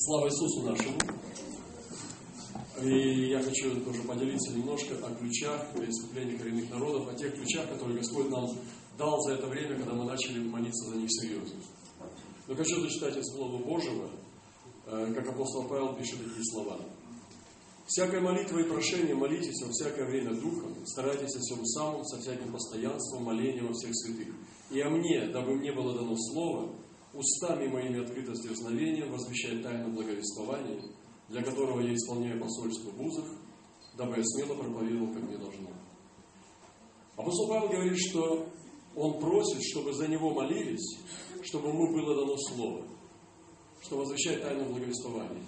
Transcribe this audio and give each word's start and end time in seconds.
Слава 0.00 0.26
Иисусу 0.26 0.62
нашему! 0.62 0.98
И 2.82 3.28
я 3.30 3.40
хочу 3.40 3.80
тоже 3.84 4.02
поделиться 4.02 4.52
немножко 4.52 4.94
о 4.96 5.14
ключах 5.14 5.64
искупления 5.76 6.36
коренных 6.36 6.70
народов, 6.70 7.08
о 7.08 7.14
тех 7.14 7.34
ключах, 7.34 7.68
которые 7.68 7.98
Господь 7.98 8.30
нам 8.30 8.50
дал 8.98 9.20
за 9.22 9.34
это 9.34 9.46
время, 9.46 9.76
когда 9.76 9.94
мы 9.94 10.04
начали 10.06 10.40
молиться 10.40 10.90
за 10.90 10.96
них 10.96 11.08
серьезно. 11.08 11.60
Но 12.48 12.56
хочу 12.56 12.80
зачитать 12.80 13.16
из 13.16 13.26
Слова 13.32 13.62
Божьего, 13.62 14.10
э, 14.86 15.14
как 15.14 15.28
апостол 15.28 15.68
Павел 15.68 15.94
пишет 15.94 16.18
такие 16.18 16.44
слова. 16.52 16.80
«Всякая 17.86 18.20
молитва 18.20 18.58
и 18.58 18.68
прошение 18.68 19.14
молитесь 19.14 19.62
во 19.62 19.70
всякое 19.70 20.06
время 20.06 20.34
Духом, 20.34 20.74
старайтесь 20.86 21.36
о 21.36 21.40
всем 21.40 21.64
самом, 21.64 22.04
со 22.04 22.20
всяким 22.20 22.50
постоянством, 22.50 23.22
молением 23.22 23.68
во 23.68 23.72
всех 23.74 23.90
святых. 23.94 24.34
И 24.70 24.80
о 24.80 24.90
мне, 24.90 25.28
дабы 25.28 25.54
мне 25.54 25.72
было 25.72 25.94
дано 25.94 26.16
слово, 26.16 26.74
устами 27.14 27.68
моими 27.68 28.02
открыто 28.02 28.34
с 28.34 28.42
дерзновением 28.42 29.10
возвещать 29.10 29.62
тайну 29.62 29.90
благовествования, 29.90 30.82
для 31.28 31.42
которого 31.42 31.80
я 31.80 31.94
исполняю 31.94 32.40
посольство 32.40 32.90
в 32.90 33.00
узах, 33.00 33.26
дабы 33.96 34.16
я 34.16 34.24
смело 34.24 34.54
проповедовал, 34.56 35.12
как 35.12 35.22
мне 35.22 35.38
должно. 35.38 35.70
Апостол 37.16 37.48
Павел 37.48 37.68
говорит, 37.68 37.98
что 37.98 38.48
он 38.96 39.20
просит, 39.20 39.62
чтобы 39.62 39.92
за 39.92 40.08
него 40.08 40.30
молились, 40.30 40.98
чтобы 41.42 41.68
ему 41.68 41.92
было 41.92 42.14
дано 42.14 42.36
слово, 42.36 42.82
что 43.82 43.98
возвещать 43.98 44.42
тайну 44.42 44.64
благовествования. 44.66 45.44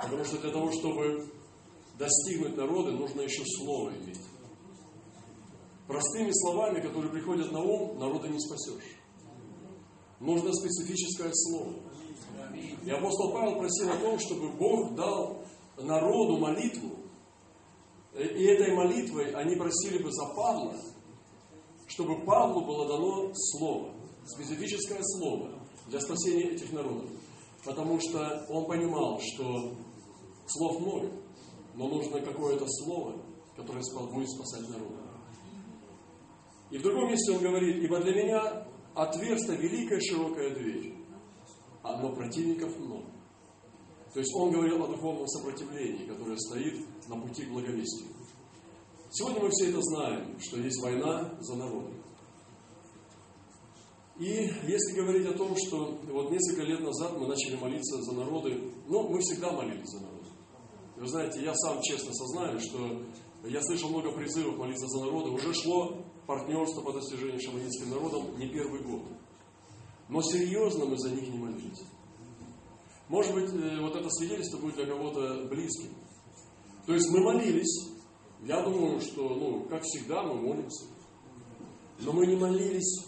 Потому 0.00 0.24
что 0.24 0.38
для 0.38 0.50
того, 0.50 0.70
чтобы 0.72 1.26
достигнуть 1.98 2.56
народа, 2.56 2.92
нужно 2.92 3.22
еще 3.22 3.42
слово 3.58 3.90
иметь. 3.96 4.20
Простыми 5.86 6.30
словами, 6.32 6.80
которые 6.80 7.12
приходят 7.12 7.52
на 7.52 7.60
ум, 7.60 7.98
народа 7.98 8.28
не 8.28 8.40
спасешь. 8.40 8.96
Нужно 10.20 10.52
специфическое 10.52 11.30
слово. 11.32 11.74
И 12.84 12.90
апостол 12.90 13.32
Павел 13.32 13.58
просил 13.58 13.90
о 13.90 13.96
том, 13.96 14.18
чтобы 14.18 14.50
Бог 14.52 14.94
дал 14.94 15.44
народу 15.78 16.38
молитву. 16.38 16.90
И 18.14 18.44
этой 18.44 18.74
молитвой 18.74 19.32
они 19.32 19.56
просили 19.56 20.02
бы 20.02 20.10
за 20.10 20.26
Павла, 20.34 20.74
чтобы 21.86 22.24
Павлу 22.24 22.64
было 22.64 22.88
дано 22.88 23.30
слово, 23.34 23.92
специфическое 24.24 25.00
слово 25.02 25.50
для 25.88 26.00
спасения 26.00 26.50
этих 26.50 26.72
народов. 26.72 27.10
Потому 27.64 28.00
что 28.00 28.46
он 28.48 28.66
понимал, 28.66 29.20
что 29.20 29.74
слов 30.46 30.80
много, 30.80 31.10
но 31.74 31.88
нужно 31.88 32.20
какое-то 32.20 32.64
слово, 32.66 33.20
которое 33.54 33.82
будет 34.12 34.30
спасать 34.30 34.68
народ. 34.70 34.92
И 36.70 36.78
в 36.78 36.82
другом 36.82 37.08
месте 37.10 37.32
он 37.32 37.42
говорит, 37.42 37.82
ибо 37.84 38.00
для 38.00 38.14
меня 38.14 38.66
отверста 38.96 39.52
великая 39.54 40.00
широкая 40.00 40.54
дверь, 40.54 40.94
а 41.82 42.00
но 42.00 42.12
противников 42.14 42.76
много. 42.78 43.06
То 44.12 44.20
есть 44.20 44.34
он 44.34 44.50
говорил 44.50 44.82
о 44.82 44.88
духовном 44.88 45.28
сопротивлении, 45.28 46.06
которое 46.06 46.36
стоит 46.38 46.82
на 47.06 47.20
пути 47.20 47.44
к 47.44 47.50
благовестию. 47.50 48.08
Сегодня 49.10 49.42
мы 49.42 49.50
все 49.50 49.68
это 49.68 49.80
знаем, 49.82 50.40
что 50.40 50.58
есть 50.58 50.82
война 50.82 51.36
за 51.40 51.56
народ. 51.56 51.92
И 54.18 54.50
если 54.66 54.96
говорить 54.98 55.26
о 55.26 55.36
том, 55.36 55.54
что 55.56 55.98
вот 56.08 56.30
несколько 56.30 56.62
лет 56.62 56.80
назад 56.80 57.18
мы 57.18 57.26
начали 57.26 57.56
молиться 57.56 58.02
за 58.02 58.12
народы, 58.14 58.72
ну, 58.88 59.08
мы 59.08 59.20
всегда 59.20 59.52
молились 59.52 59.90
за 59.90 60.00
народы. 60.00 60.30
Вы 60.96 61.06
знаете, 61.06 61.42
я 61.42 61.54
сам 61.54 61.82
честно 61.82 62.10
сознаю, 62.14 62.58
что 62.58 63.02
я 63.44 63.60
слышал 63.62 63.90
много 63.90 64.12
призывов 64.12 64.56
молиться 64.56 64.86
за 64.86 65.04
народы. 65.04 65.30
Уже 65.32 65.52
шло 65.52 66.05
партнерство 66.26 66.82
по 66.82 66.92
достижению 66.92 67.40
шаманинским 67.40 67.90
народом 67.90 68.38
не 68.38 68.48
первый 68.48 68.82
год. 68.82 69.02
Но 70.08 70.22
серьезно 70.22 70.86
мы 70.86 70.98
за 70.98 71.10
них 71.10 71.28
не 71.28 71.38
молились. 71.38 71.82
Может 73.08 73.34
быть, 73.34 73.52
э, 73.52 73.80
вот 73.80 73.94
это 73.94 74.08
свидетельство 74.10 74.58
будет 74.58 74.76
для 74.76 74.86
кого-то 74.86 75.46
близким. 75.48 75.90
То 76.86 76.94
есть 76.94 77.08
мы 77.10 77.20
молились. 77.20 77.88
Я 78.42 78.62
думаю, 78.62 79.00
что, 79.00 79.28
ну, 79.28 79.64
как 79.68 79.82
всегда, 79.82 80.22
мы 80.22 80.34
молимся. 80.34 80.86
Но 82.00 82.12
мы 82.12 82.26
не 82.26 82.36
молились 82.36 83.04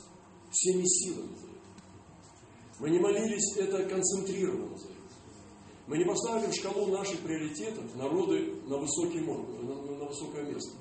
всеми 0.51 0.85
силами 0.85 1.37
за 1.37 1.47
это. 1.47 1.59
Мы 2.81 2.91
не 2.91 2.99
молились 2.99 3.57
это 3.57 3.85
концентрированно 3.85 4.77
за 4.77 4.87
это. 4.87 4.95
Мы 5.87 5.99
не 5.99 6.05
поставили 6.05 6.51
в 6.51 6.55
шкалу 6.55 6.87
наших 6.87 7.21
приоритетов 7.21 7.95
народы 7.97 8.55
на, 8.67 8.79
высокий, 8.79 9.21
на, 9.21 9.35
на 9.35 10.05
высокое 10.05 10.45
место. 10.45 10.77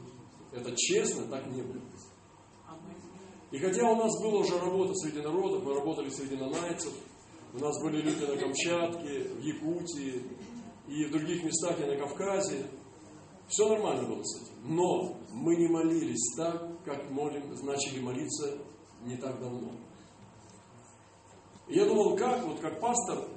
Это 0.51 0.73
честно 0.75 1.27
так 1.27 1.47
не 1.47 1.61
было. 1.61 1.81
И 3.51 3.59
хотя 3.59 3.89
у 3.89 3.95
нас 3.95 4.11
была 4.21 4.39
уже 4.39 4.59
работа 4.59 4.93
среди 4.95 5.21
народов, 5.21 5.63
мы 5.63 5.73
работали 5.73 6.09
среди 6.09 6.35
нанайцев, 6.35 6.93
у 7.53 7.59
нас 7.59 7.81
были 7.81 8.01
люди 8.01 8.25
на 8.25 8.35
Камчатке, 8.35 9.29
в 9.29 9.41
Якутии 9.41 10.21
и 10.87 11.05
в 11.05 11.11
других 11.11 11.43
местах, 11.43 11.79
и 11.79 11.85
на 11.85 11.95
Кавказе, 11.95 12.65
все 13.47 13.69
нормально 13.69 14.07
было 14.09 14.21
с 14.23 14.41
этим. 14.41 14.75
Но 14.75 15.17
мы 15.31 15.55
не 15.55 15.67
молились 15.67 16.35
так, 16.35 16.83
как 16.83 17.09
молим, 17.09 17.49
начали 17.63 18.01
молиться 18.01 18.57
не 19.03 19.15
так 19.15 19.39
давно. 19.39 19.71
И 21.67 21.75
я 21.75 21.85
думал, 21.85 22.17
как, 22.17 22.45
вот 22.45 22.59
как 22.59 22.81
пастор, 22.81 23.29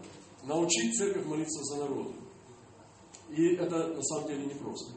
научить 0.43 0.97
церковь 0.97 1.27
молиться 1.27 1.63
за 1.65 1.83
народ. 1.83 2.13
И 3.31 3.55
это 3.55 3.89
на 3.89 4.03
самом 4.03 4.29
деле 4.29 4.47
непросто. 4.47 4.93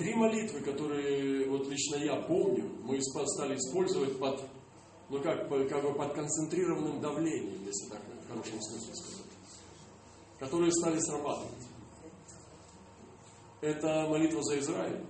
Три 0.00 0.14
молитвы, 0.14 0.60
которые 0.62 1.46
вот 1.50 1.68
лично 1.68 1.96
я 1.96 2.16
помню, 2.22 2.64
мы 2.84 2.98
стали 3.02 3.54
использовать 3.54 4.18
под, 4.18 4.40
ну 5.10 5.20
как, 5.20 5.46
как 5.46 5.82
бы 5.82 5.92
под 5.92 6.14
концентрированным 6.14 7.02
давлением, 7.02 7.62
если 7.66 7.90
так 7.90 8.00
в 8.00 8.28
хорошем 8.30 8.62
смысле 8.62 8.94
сказать, 8.94 9.26
которые 10.38 10.72
стали 10.72 10.98
срабатывать. 11.00 11.66
Это 13.60 14.06
молитва 14.08 14.42
за 14.42 14.58
Израиль. 14.60 15.04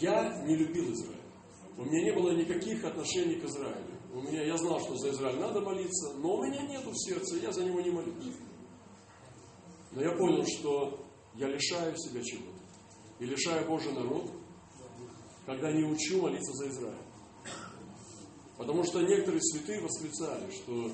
Я 0.00 0.42
не 0.46 0.56
любил 0.56 0.90
Израиль. 0.90 1.20
У 1.76 1.84
меня 1.84 2.04
не 2.04 2.12
было 2.14 2.30
никаких 2.30 2.82
отношений 2.86 3.34
к 3.34 3.44
Израилю. 3.44 4.00
У 4.14 4.22
меня, 4.22 4.46
я 4.46 4.56
знал, 4.56 4.80
что 4.80 4.96
за 4.96 5.10
Израиль 5.10 5.40
надо 5.40 5.60
молиться, 5.60 6.14
но 6.14 6.36
у 6.36 6.42
меня 6.42 6.62
нету 6.62 6.90
в 6.90 6.96
сердце, 6.96 7.36
я 7.36 7.52
за 7.52 7.62
него 7.62 7.82
не 7.82 7.90
молюсь. 7.90 8.32
Но 9.92 10.00
я 10.00 10.16
понял, 10.16 10.42
что 10.56 11.04
я 11.34 11.48
лишаю 11.48 11.94
себя 11.98 12.22
чего-то 12.22 12.53
и 13.18 13.26
лишаю 13.26 13.66
Божий 13.68 13.92
народ, 13.92 14.30
когда 15.46 15.72
не 15.72 15.84
учу 15.84 16.22
молиться 16.22 16.52
за 16.52 16.68
Израиль. 16.68 17.04
Потому 18.56 18.84
что 18.84 19.02
некоторые 19.02 19.42
святые 19.42 19.80
восклицали, 19.80 20.50
что 20.50 20.90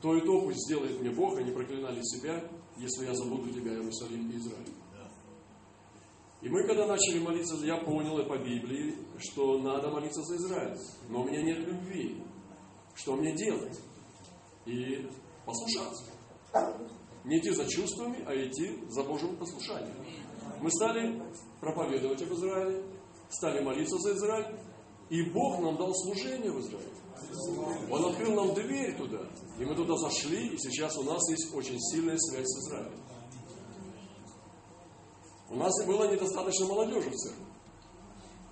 то 0.00 0.16
и 0.16 0.20
то 0.20 0.40
пусть 0.42 0.66
сделает 0.66 1.00
мне 1.00 1.10
Бог, 1.10 1.38
они 1.38 1.52
проклинали 1.52 2.00
себя, 2.02 2.42
если 2.76 3.06
я 3.06 3.14
забуду 3.14 3.50
тебя, 3.50 3.72
Иерусалим 3.72 4.30
и 4.30 4.36
Израиль. 4.36 4.74
И 6.42 6.48
мы, 6.48 6.66
когда 6.66 6.86
начали 6.88 7.20
молиться, 7.20 7.54
я 7.64 7.76
понял 7.76 8.18
и 8.18 8.28
по 8.28 8.36
Библии, 8.36 8.96
что 9.18 9.60
надо 9.60 9.90
молиться 9.90 10.20
за 10.22 10.36
Израиль. 10.36 10.76
Но 11.08 11.22
у 11.22 11.24
меня 11.28 11.40
нет 11.40 11.60
любви. 11.60 12.20
Что 12.96 13.14
мне 13.14 13.32
делать? 13.36 13.78
И 14.66 15.08
послушаться. 15.46 16.04
Не 17.24 17.38
идти 17.38 17.50
за 17.50 17.64
чувствами, 17.70 18.24
а 18.26 18.34
идти 18.34 18.76
за 18.88 19.04
Божьим 19.04 19.36
послушанием. 19.36 19.94
Мы 20.62 20.70
стали 20.70 21.20
проповедовать 21.60 22.22
об 22.22 22.32
Израиле, 22.34 22.84
стали 23.28 23.64
молиться 23.64 23.98
за 23.98 24.12
Израиль, 24.14 24.56
и 25.10 25.22
Бог 25.30 25.58
нам 25.60 25.76
дал 25.76 25.92
служение 25.92 26.52
в 26.52 26.60
Израиле. 26.60 26.88
Он 27.90 28.04
открыл 28.04 28.34
нам 28.34 28.54
дверь 28.54 28.96
туда, 28.96 29.22
и 29.58 29.64
мы 29.64 29.74
туда 29.74 29.96
зашли, 29.96 30.46
и 30.54 30.58
сейчас 30.58 30.96
у 30.98 31.02
нас 31.02 31.28
есть 31.30 31.52
очень 31.52 31.80
сильная 31.80 32.16
связь 32.16 32.46
с 32.46 32.58
Израилем. 32.60 33.00
У 35.50 35.56
нас 35.56 35.72
и 35.82 35.86
было 35.86 36.10
недостаточно 36.12 36.66
молодежи 36.66 37.10
в 37.10 37.14
церкви. 37.14 37.44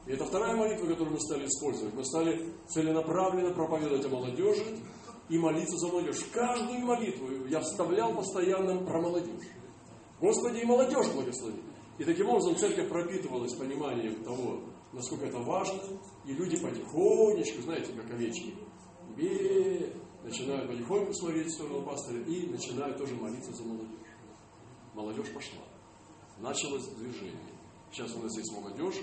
И 0.06 0.12
это 0.12 0.24
вторая 0.24 0.56
молитва, 0.56 0.86
которую 0.86 1.12
мы 1.12 1.20
стали 1.20 1.46
использовать. 1.46 1.94
Мы 1.94 2.04
стали 2.04 2.52
целенаправленно 2.68 3.54
проповедовать 3.54 4.04
о 4.04 4.08
молодежи 4.08 4.78
и 5.28 5.38
молиться 5.38 5.76
за 5.76 5.86
молодежь. 5.86 6.24
Каждую 6.32 6.80
молитву 6.80 7.46
я 7.46 7.60
вставлял 7.60 8.12
постоянно 8.14 8.84
про 8.84 9.00
молодежь. 9.00 9.46
Господи, 10.20 10.58
и 10.58 10.64
молодежь 10.64 11.08
благослови. 11.14 11.69
И 12.00 12.04
таким 12.04 12.30
образом 12.30 12.56
церковь 12.56 12.88
пропитывалась 12.88 13.52
пониманием 13.52 14.24
того, 14.24 14.62
насколько 14.94 15.26
это 15.26 15.38
важно, 15.40 15.82
и 16.24 16.32
люди 16.32 16.56
потихонечку, 16.56 17.60
знаете, 17.60 17.92
как 17.92 18.10
овечки, 18.10 18.54
бе, 19.18 19.92
начинают 20.24 20.70
потихоньку 20.70 21.12
смотреть 21.12 21.48
в 21.48 21.52
сторону 21.52 21.82
пастыря 21.82 22.22
и 22.22 22.46
начинают 22.46 22.96
тоже 22.96 23.14
молиться 23.16 23.52
за 23.52 23.64
молодежь. 23.64 24.08
Молодежь 24.94 25.28
пошла. 25.34 25.60
Началось 26.38 26.88
движение. 26.94 27.36
Сейчас 27.92 28.14
у 28.14 28.22
нас 28.22 28.34
есть 28.34 28.50
молодежь, 28.50 28.96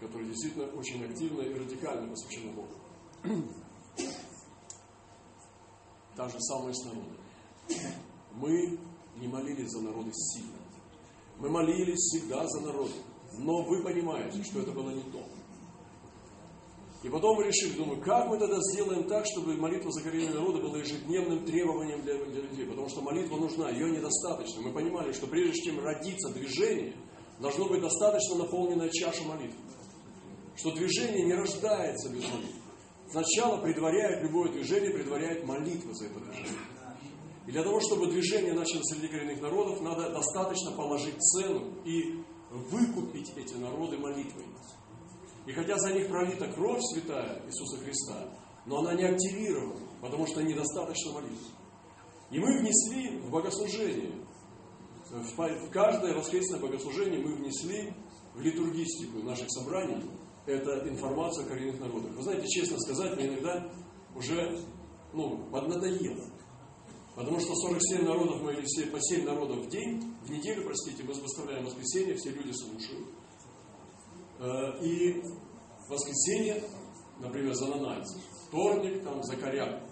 которая 0.00 0.26
действительно 0.26 0.64
очень 0.68 1.04
активно 1.04 1.42
и 1.42 1.52
радикально 1.52 2.08
посвящена 2.08 2.52
Богу. 2.52 3.44
Та 6.16 6.26
же 6.30 6.40
самая 6.40 6.72
с 6.72 6.82
народом. 6.86 7.18
Мы 8.32 8.78
не 9.16 9.28
молились 9.28 9.68
за 9.68 9.82
народы 9.82 10.12
сильно. 10.14 10.57
Мы 11.38 11.48
молились 11.48 11.98
всегда 11.98 12.46
за 12.46 12.60
народ. 12.60 12.90
Но 13.38 13.62
вы 13.62 13.82
понимаете, 13.82 14.42
что 14.42 14.60
это 14.60 14.72
было 14.72 14.90
не 14.90 15.02
то. 15.02 15.24
И 17.04 17.08
потом 17.08 17.36
мы 17.36 17.44
решили, 17.44 17.76
думаю, 17.76 18.00
как 18.02 18.26
мы 18.26 18.38
тогда 18.38 18.58
сделаем 18.72 19.04
так, 19.04 19.24
чтобы 19.24 19.54
молитва 19.54 19.92
за 19.92 20.02
коренные 20.02 20.30
народы 20.30 20.60
была 20.60 20.78
ежедневным 20.78 21.44
требованием 21.44 22.02
для, 22.02 22.14
для 22.24 22.42
людей. 22.42 22.66
Потому 22.66 22.88
что 22.88 23.02
молитва 23.02 23.36
нужна, 23.36 23.70
ее 23.70 23.88
недостаточно. 23.90 24.62
Мы 24.62 24.72
понимали, 24.72 25.12
что 25.12 25.28
прежде 25.28 25.62
чем 25.62 25.78
родиться 25.78 26.32
движение, 26.32 26.94
должно 27.38 27.68
быть 27.68 27.80
достаточно 27.80 28.36
наполненная 28.38 28.90
чаша 28.90 29.22
молитвы. 29.22 29.60
Что 30.56 30.72
движение 30.72 31.24
не 31.24 31.34
рождается 31.34 32.08
без 32.08 32.24
молитвы. 32.24 32.60
Сначала 33.10 33.62
предваряет 33.62 34.24
любое 34.24 34.50
движение, 34.50 34.90
предваряет 34.90 35.44
молитва 35.44 35.94
за 35.94 36.06
это 36.06 36.18
движение. 36.18 36.77
И 37.48 37.50
для 37.50 37.62
того, 37.62 37.80
чтобы 37.80 38.08
движение 38.08 38.52
начало 38.52 38.82
среди 38.82 39.08
коренных 39.08 39.40
народов, 39.40 39.80
надо 39.80 40.10
достаточно 40.10 40.72
положить 40.72 41.18
цену 41.18 41.72
и 41.82 42.22
выкупить 42.50 43.32
эти 43.36 43.54
народы 43.54 43.96
молитвой. 43.96 44.44
И 45.46 45.52
хотя 45.52 45.78
за 45.78 45.94
них 45.94 46.08
пролита 46.08 46.46
кровь 46.52 46.82
святая 46.92 47.42
Иисуса 47.46 47.78
Христа, 47.82 48.28
но 48.66 48.80
она 48.80 48.92
не 48.92 49.04
активирована, 49.04 49.80
потому 50.02 50.26
что 50.26 50.42
недостаточно 50.42 51.12
молитвы. 51.12 51.46
И 52.30 52.38
мы 52.38 52.58
внесли 52.58 53.18
в 53.20 53.30
богослужение, 53.30 54.12
в 55.10 55.70
каждое 55.70 56.14
воскресное 56.14 56.60
богослужение 56.60 57.18
мы 57.18 57.34
внесли 57.34 57.94
в 58.34 58.42
литургистику 58.42 59.22
наших 59.22 59.50
собраний 59.50 60.02
это 60.44 60.86
информация 60.86 61.46
о 61.46 61.48
коренных 61.48 61.80
народах. 61.80 62.14
Вы 62.14 62.22
знаете, 62.22 62.46
честно 62.46 62.78
сказать, 62.78 63.16
мне 63.16 63.28
иногда 63.28 63.72
уже 64.14 64.60
ну, 65.14 65.48
поднадоело. 65.50 66.26
Потому 67.18 67.40
что 67.40 67.52
47 67.52 68.04
народов 68.04 68.40
мы 68.42 68.52
или 68.52 68.64
все 68.64 68.86
по 68.86 69.00
7 69.00 69.24
народов 69.24 69.66
в 69.66 69.68
день, 69.68 70.14
в 70.22 70.30
неделю, 70.30 70.62
простите, 70.62 71.02
мы 71.02 71.12
выставляем 71.14 71.64
воскресенье, 71.64 72.14
все 72.14 72.30
люди 72.30 72.52
слушают. 72.52 73.08
Э, 74.38 74.84
и 74.84 75.20
воскресенье, 75.88 76.62
например, 77.18 77.54
за 77.54 77.66
нанайцев, 77.66 78.22
вторник 78.46 79.02
там 79.02 79.20
за 79.24 79.36
коряк, 79.36 79.82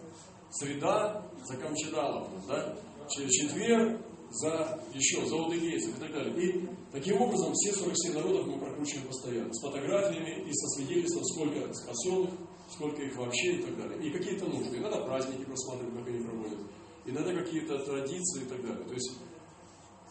среда 0.51 1.29
за 1.45 1.57
камчедалов, 1.57 2.29
да? 2.47 2.79
четверг 3.09 4.01
за 4.31 4.81
еще, 4.95 5.27
за 5.27 5.35
удыгейцев 5.35 5.97
и 5.97 6.01
так 6.01 6.13
далее. 6.13 6.33
И 6.41 6.69
таким 6.93 7.21
образом 7.21 7.53
все 7.55 7.73
47 7.73 8.15
народов 8.15 8.47
мы 8.47 8.61
прокручиваем 8.61 9.09
постоянно, 9.09 9.53
с 9.53 9.61
фотографиями 9.63 10.49
и 10.49 10.53
со 10.53 10.69
свидетельством, 10.77 11.25
сколько 11.25 11.75
спасенных, 11.75 12.31
сколько 12.71 13.03
их 13.03 13.17
вообще 13.17 13.57
и 13.57 13.63
так 13.63 13.77
далее. 13.77 14.09
И 14.09 14.13
какие-то 14.13 14.47
нужды. 14.47 14.79
Иногда 14.79 15.01
праздники 15.01 15.45
просматриваем, 15.45 15.99
как 15.99 16.07
они 16.07 16.25
проводят. 16.25 16.59
Иногда 17.07 17.35
какие-то 17.35 17.79
традиции 17.85 18.43
и 18.43 18.47
так 18.47 18.63
далее. 18.63 18.85
То 18.85 18.95
есть 18.95 19.13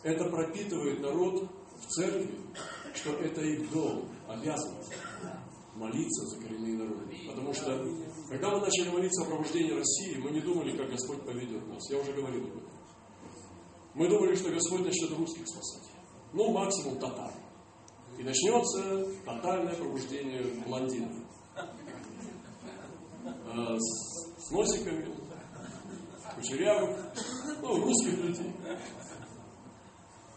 это 0.04 0.30
пропитывает 0.30 1.02
народ 1.02 1.50
в 1.78 1.88
церкви, 1.88 2.40
что 2.94 3.12
это 3.14 3.42
их 3.42 3.70
долг, 3.72 4.06
обязанность 4.28 4.94
молиться 5.76 6.26
за 6.28 6.42
коренные 6.42 6.78
народы. 6.78 7.16
Потому 7.28 7.54
что, 7.54 7.86
когда 8.30 8.52
мы 8.52 8.62
начали 8.62 8.90
молиться 8.90 9.24
о 9.24 9.26
пробуждении 9.26 9.72
России, 9.72 10.18
мы 10.18 10.32
не 10.32 10.42
думали, 10.42 10.76
как 10.78 10.90
Господь 10.90 11.22
поведет 11.24 11.68
нас. 11.68 11.90
Я 11.90 12.00
уже 12.00 12.14
говорил 12.14 12.46
об 12.46 12.58
этом. 12.58 12.70
Мы 13.94 14.10
думали, 14.10 14.36
что 14.36 14.52
Господь 14.52 14.86
начнет 14.86 15.12
русских 15.18 15.48
спасать. 15.48 15.92
Ну, 16.34 16.52
максимум 16.52 16.98
татар. 17.00 17.34
И 18.18 18.24
начнется 18.24 19.06
тотальное 19.26 19.76
пробуждение 19.76 20.44
блондинов. 20.66 21.12
Э, 23.26 23.78
с, 23.78 24.48
с 24.48 24.52
носиками, 24.52 25.15
кучерявых, 26.46 27.14
ну, 27.62 27.84
русских 27.84 28.18
людей. 28.18 28.54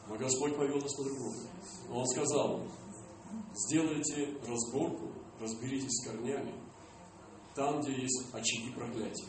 Но 0.08 0.16
Господь 0.16 0.56
повел 0.56 0.80
нас 0.80 0.94
по-другому. 0.94 1.34
Он 1.92 2.06
сказал, 2.06 2.62
сделайте 3.54 4.38
разборку, 4.46 5.12
разберитесь 5.40 5.90
с 5.90 6.06
корнями, 6.06 6.54
там, 7.54 7.80
где 7.80 7.92
есть 7.92 8.26
очаги 8.32 8.70
проклятия. 8.74 9.26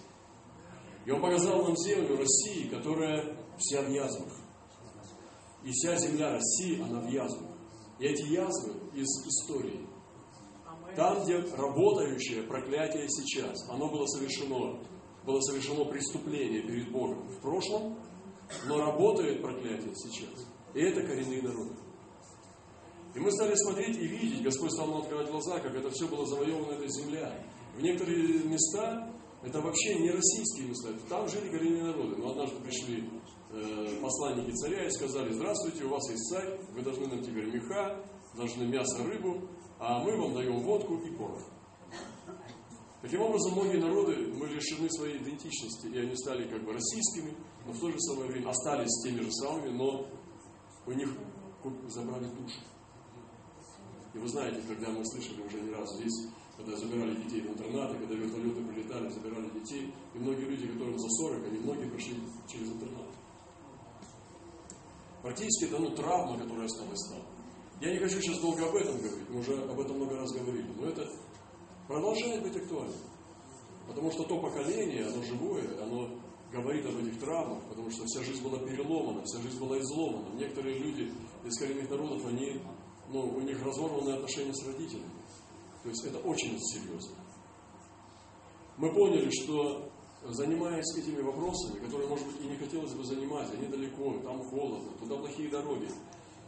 И 1.06 1.12
Он 1.12 1.22
показал 1.22 1.64
нам 1.64 1.76
землю 1.78 2.18
России, 2.18 2.70
которая 2.70 3.38
вся 3.58 3.82
в 3.82 3.90
язвах. 3.90 4.34
И 5.64 5.72
вся 5.72 5.96
земля 5.98 6.32
России, 6.32 6.82
она 6.82 7.02
в 7.02 7.10
язвах. 7.10 7.50
И 8.00 8.06
эти 8.06 8.24
язвы 8.32 8.76
из 8.94 9.08
истории. 9.28 9.86
Там, 10.96 11.24
где 11.24 11.38
работающее 11.38 12.44
проклятие 12.44 13.08
сейчас, 13.10 13.70
оно 13.70 13.90
было 13.90 14.06
совершено, 14.08 14.80
было 15.26 15.40
совершено 15.42 15.86
преступление 15.86 16.62
перед 16.62 16.92
Богом 16.92 17.28
в 17.28 17.42
прошлом, 17.42 17.98
но 18.66 18.80
работает 18.80 19.42
проклятие 19.42 19.94
сейчас. 19.96 20.48
И 20.74 20.82
это 20.82 21.02
коренные 21.02 21.42
народы. 21.42 21.76
И 23.16 23.20
мы 23.20 23.32
стали 23.32 23.56
смотреть 23.56 23.98
и 23.98 24.08
видеть, 24.08 24.44
Господь 24.44 24.72
стал 24.72 24.88
нам 24.88 25.02
открывать 25.02 25.30
глаза, 25.30 25.60
как 25.60 25.74
это 25.74 25.90
все 25.90 26.08
было 26.08 26.26
завоевано 26.26 26.74
эта 26.74 26.88
земля. 26.88 27.34
В 27.76 27.82
некоторые 27.82 28.44
места, 28.44 29.12
это 29.44 29.62
вообще 29.62 29.96
не 30.00 30.12
российские 30.12 30.68
места, 30.68 30.94
там 31.10 31.28
жили 31.28 31.50
коренные 31.50 31.86
народы. 31.86 32.18
Но 32.18 32.32
однажды 32.32 32.60
пришли 32.62 33.10
э, 33.52 34.00
посланники 34.02 34.52
царя 34.56 34.86
и 34.86 34.92
сказали, 34.92 35.32
здравствуйте, 35.32 35.86
у 35.86 35.90
вас 35.90 36.08
есть 36.10 36.30
царь, 36.30 36.60
вы 36.72 36.82
должны 36.82 37.08
нам 37.08 37.24
теперь 37.24 37.48
меха, 37.48 38.06
должны 38.36 38.66
мясо, 38.66 39.04
рыбу, 39.04 39.50
а 39.80 40.04
мы 40.04 40.16
вам 40.16 40.34
даем 40.36 40.60
водку 40.60 40.98
и 40.98 41.12
порох. 41.16 41.42
Таким 43.02 43.22
образом, 43.22 43.54
многие 43.54 43.78
народы, 43.78 44.16
мы 44.34 44.48
лишены 44.48 44.90
своей 44.92 45.18
идентичности, 45.18 45.88
и 45.88 45.98
они 45.98 46.16
стали 46.18 46.50
как 46.50 46.64
бы 46.66 46.74
российскими, 46.74 47.34
но 47.66 47.72
в 47.72 47.80
то 47.80 47.90
же 47.90 48.00
самое 48.00 48.30
время 48.30 48.50
остались 48.50 49.04
теми 49.04 49.22
же 49.22 49.32
самыми, 49.32 49.70
но 49.70 50.06
у 50.86 50.92
них 50.92 51.10
забрали 51.88 52.26
душу. 52.26 52.60
И 54.14 54.18
вы 54.18 54.28
знаете, 54.28 54.62
когда 54.68 54.90
мы 54.90 55.06
слышали 55.06 55.42
уже 55.42 55.62
не 55.62 55.72
раз 55.72 55.96
здесь, 55.96 56.28
когда 56.58 56.76
забирали 56.76 57.16
детей 57.24 57.42
в 57.42 57.52
интернаты, 57.52 57.98
когда 58.00 58.16
вертолеты 58.16 58.66
прилетали, 58.66 59.08
забирали 59.10 59.50
детей, 59.52 59.94
и 60.14 60.20
многие 60.20 60.46
люди, 60.46 60.68
которым 60.68 61.00
за 61.00 61.08
40, 61.08 61.46
они 61.46 61.60
многие 61.60 61.90
прошли 61.90 62.16
через 62.48 62.70
интернат. 62.70 63.08
Практически 65.22 65.66
это 65.66 65.80
ну, 65.80 65.96
травма, 65.96 66.38
которая 66.38 66.66
осталась 66.66 67.08
там. 67.10 67.22
Я 67.80 67.94
не 67.94 68.00
хочу 68.00 68.20
сейчас 68.20 68.40
долго 68.40 68.68
об 68.68 68.76
этом 68.76 68.98
говорить, 68.98 69.30
мы 69.30 69.40
уже 69.40 69.64
об 69.64 69.80
этом 69.80 69.96
много 69.96 70.18
раз 70.18 70.32
говорили, 70.34 70.68
но 70.76 70.88
это 70.88 71.08
продолжает 71.90 72.44
быть 72.44 72.56
актуальным. 72.56 73.00
Потому 73.88 74.12
что 74.12 74.24
то 74.24 74.40
поколение, 74.40 75.08
оно 75.08 75.24
живое, 75.24 75.84
оно 75.84 76.08
говорит 76.54 76.86
об 76.86 76.98
этих 76.98 77.20
травмах, 77.20 77.64
потому 77.68 77.90
что 77.90 78.06
вся 78.06 78.24
жизнь 78.24 78.44
была 78.44 78.60
переломана, 78.60 79.24
вся 79.26 79.42
жизнь 79.42 79.60
была 79.60 79.80
изломана. 79.80 80.30
Некоторые 80.36 80.78
люди 80.78 81.12
из 81.44 81.58
коренных 81.58 81.90
народов, 81.90 82.24
они, 82.28 82.62
ну, 83.10 83.22
у 83.22 83.42
них 83.42 83.60
разорванные 83.64 84.16
отношения 84.18 84.54
с 84.54 84.68
родителями. 84.68 85.10
То 85.82 85.90
есть 85.90 86.06
это 86.06 86.20
очень 86.20 86.60
серьезно. 86.60 87.16
Мы 88.78 88.94
поняли, 88.94 89.30
что 89.42 89.90
занимаясь 90.26 90.96
этими 90.96 91.22
вопросами, 91.22 91.80
которые, 91.80 92.08
может 92.08 92.28
быть, 92.28 92.40
и 92.42 92.48
не 92.48 92.58
хотелось 92.58 92.94
бы 92.94 93.04
занимать, 93.04 93.52
они 93.52 93.68
далеко, 93.68 94.14
там 94.20 94.44
холодно, 94.44 94.92
туда 95.00 95.18
плохие 95.18 95.50
дороги. 95.50 95.90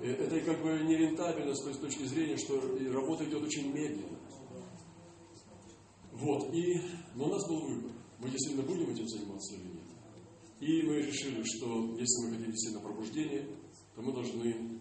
Э, 0.02 0.12
это 0.12 0.40
как 0.42 0.62
бы 0.62 0.70
нерентабельно 0.84 1.56
с 1.56 1.64
той 1.64 1.74
точки 1.74 2.04
зрения, 2.04 2.38
что 2.38 2.62
работа 2.94 3.26
идет 3.26 3.42
очень 3.42 3.74
медленно. 3.74 4.20
Вот, 6.22 6.54
и, 6.54 6.80
но 7.16 7.26
у 7.26 7.30
нас 7.30 7.48
был 7.48 7.62
выбор. 7.62 7.92
Мы 8.20 8.30
действительно 8.30 8.64
будем 8.64 8.92
этим 8.92 9.08
заниматься 9.08 9.56
или 9.56 9.64
нет. 9.64 9.82
И 10.60 10.84
мы 10.84 10.98
решили, 10.98 11.42
что 11.44 11.98
если 11.98 12.26
мы 12.26 12.36
хотим 12.36 12.52
действительно 12.52 12.84
пробуждение, 12.84 13.48
то 13.96 14.02
мы 14.04 14.14
должны 14.14 14.80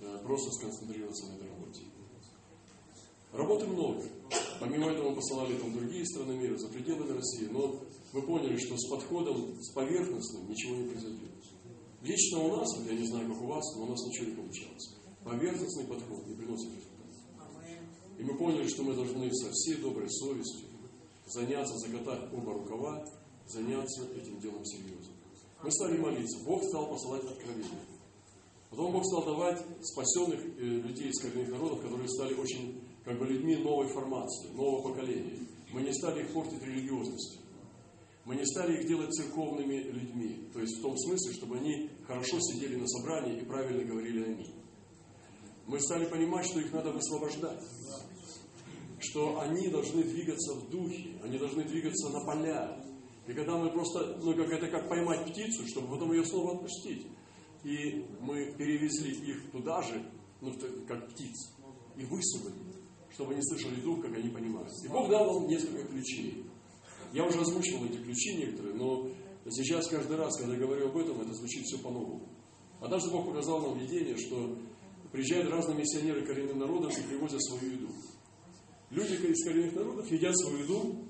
э, 0.00 0.18
просто 0.22 0.50
сконцентрироваться 0.52 1.26
на 1.28 1.36
этой 1.36 1.48
работе. 1.48 1.82
Работы 3.32 3.66
много. 3.66 4.04
Помимо 4.60 4.90
этого 4.90 5.10
мы 5.10 5.16
посылали 5.16 5.56
там 5.56 5.72
другие 5.72 6.04
страны 6.04 6.36
мира, 6.36 6.56
за 6.58 6.68
пределами 6.68 7.16
России, 7.16 7.48
но 7.50 7.80
мы 8.12 8.20
поняли, 8.20 8.58
что 8.58 8.76
с 8.76 8.86
подходом, 8.90 9.56
с 9.62 9.72
поверхностным 9.72 10.50
ничего 10.50 10.76
не 10.76 10.90
произойдет. 10.90 11.30
Лично 12.02 12.40
у 12.40 12.56
нас, 12.56 12.68
я 12.86 12.92
не 12.92 13.06
знаю, 13.06 13.32
как 13.32 13.42
у 13.42 13.46
вас, 13.46 13.64
но 13.76 13.84
у 13.84 13.86
нас 13.86 14.06
ничего 14.06 14.26
не 14.26 14.36
получалось. 14.36 14.96
Поверхностный 15.24 15.84
подход 15.84 16.26
не 16.26 16.34
приносит 16.34 16.68
результата. 16.68 16.94
И 18.18 18.22
мы 18.22 18.36
поняли, 18.36 18.68
что 18.68 18.82
мы 18.82 18.94
должны 18.94 19.32
со 19.32 19.50
всей 19.50 19.76
доброй 19.76 20.10
совестью 20.10 20.73
заняться, 21.26 21.76
закатать 21.78 22.32
оба 22.32 22.54
рукава, 22.54 23.04
заняться 23.46 24.04
этим 24.16 24.38
делом 24.40 24.64
серьезно. 24.64 25.12
Мы 25.62 25.70
стали 25.72 25.98
молиться. 25.98 26.44
Бог 26.44 26.62
стал 26.64 26.88
посылать 26.88 27.24
откровения. 27.24 27.80
Потом 28.70 28.92
Бог 28.92 29.04
стал 29.04 29.24
давать 29.24 29.64
спасенных 29.82 30.40
э, 30.40 30.60
людей 30.60 31.08
из 31.08 31.20
коренных 31.22 31.48
народов, 31.48 31.80
которые 31.80 32.08
стали 32.08 32.34
очень 32.34 32.82
как 33.04 33.18
бы 33.18 33.26
людьми 33.26 33.56
новой 33.56 33.86
формации, 33.88 34.48
нового 34.52 34.88
поколения. 34.88 35.38
Мы 35.72 35.82
не 35.82 35.92
стали 35.92 36.22
их 36.22 36.32
портить 36.32 36.62
религиозностью. 36.62 37.40
Мы 38.24 38.36
не 38.36 38.46
стали 38.46 38.80
их 38.80 38.88
делать 38.88 39.12
церковными 39.12 39.76
людьми. 39.76 40.48
То 40.52 40.60
есть 40.60 40.78
в 40.78 40.82
том 40.82 40.96
смысле, 40.96 41.32
чтобы 41.34 41.58
они 41.58 41.90
хорошо 42.06 42.38
сидели 42.40 42.76
на 42.76 42.86
собрании 42.88 43.40
и 43.40 43.44
правильно 43.44 43.84
говорили 43.84 44.24
«Аминь». 44.24 44.54
Мы 45.66 45.80
стали 45.80 46.06
понимать, 46.06 46.46
что 46.46 46.60
их 46.60 46.72
надо 46.72 46.90
высвобождать. 46.90 47.60
Что 49.10 49.40
они 49.40 49.68
должны 49.68 50.02
двигаться 50.02 50.54
в 50.54 50.70
духе, 50.70 51.20
они 51.22 51.38
должны 51.38 51.64
двигаться 51.64 52.08
на 52.10 52.24
поля. 52.24 52.84
И 53.26 53.32
когда 53.32 53.56
мы 53.56 53.70
просто, 53.70 54.18
ну 54.22 54.34
как 54.34 54.50
это 54.50 54.68
как 54.68 54.88
поймать 54.88 55.30
птицу, 55.30 55.66
чтобы 55.66 55.88
потом 55.88 56.12
ее 56.12 56.24
снова 56.24 56.54
отпустить. 56.54 57.06
И 57.64 58.04
мы 58.20 58.52
перевезли 58.58 59.12
их 59.12 59.50
туда 59.50 59.80
же, 59.82 60.02
ну 60.40 60.52
как 60.86 61.08
птиц, 61.10 61.54
и 61.96 62.04
высыпали 62.04 62.74
чтобы 63.14 63.32
они 63.32 63.42
слышали 63.42 63.80
дух, 63.80 64.02
как 64.02 64.16
они 64.16 64.28
понимают. 64.28 64.68
И 64.82 64.88
Бог 64.88 65.08
дал 65.08 65.40
нам 65.40 65.48
несколько 65.48 65.84
ключей. 65.86 66.44
Я 67.12 67.24
уже 67.24 67.40
озвучивал 67.40 67.84
эти 67.84 67.98
ключи 67.98 68.36
некоторые, 68.36 68.74
но 68.74 69.08
сейчас 69.50 69.86
каждый 69.86 70.16
раз, 70.16 70.36
когда 70.36 70.54
я 70.54 70.60
говорю 70.60 70.88
об 70.88 70.96
этом, 70.96 71.20
это 71.20 71.32
звучит 71.32 71.64
все 71.64 71.78
по-новому. 71.78 72.28
Однажды 72.80 73.10
Бог 73.10 73.26
показал 73.26 73.60
нам 73.60 73.78
видение, 73.78 74.16
что 74.16 74.58
приезжают 75.12 75.50
разные 75.50 75.78
миссионеры 75.78 76.26
коренных 76.26 76.56
народов 76.56 76.98
и 76.98 77.02
привозят 77.02 77.42
свою 77.44 77.72
еду. 77.72 77.88
Люди 78.94 79.14
из 79.26 79.44
коренных 79.44 79.74
народов 79.74 80.08
едят 80.08 80.38
свою 80.38 80.58
еду, 80.58 81.04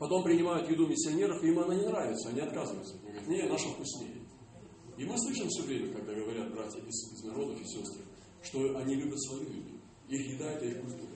потом 0.00 0.24
принимают 0.24 0.68
еду 0.68 0.88
миссионеров, 0.88 1.42
и 1.44 1.48
им 1.48 1.60
она 1.60 1.76
не 1.76 1.86
нравится, 1.86 2.28
они 2.30 2.40
отказываются. 2.40 2.96
Они 2.96 3.12
говорят, 3.12 3.28
не, 3.28 3.42
наша 3.48 3.68
вкуснее. 3.68 4.16
И 4.98 5.04
мы 5.04 5.16
слышим 5.18 5.48
все 5.48 5.62
время, 5.62 5.92
когда 5.92 6.12
говорят 6.12 6.52
братья 6.52 6.80
из, 6.80 7.12
из 7.12 7.22
народов 7.22 7.60
и 7.60 7.64
сестры, 7.64 8.02
что 8.42 8.76
они 8.78 8.96
любят 8.96 9.22
свою 9.22 9.44
еду. 9.44 9.74
Их 10.08 10.32
еда– 10.32 10.52
это 10.54 10.66
их 10.66 10.80
культура. 10.80 11.10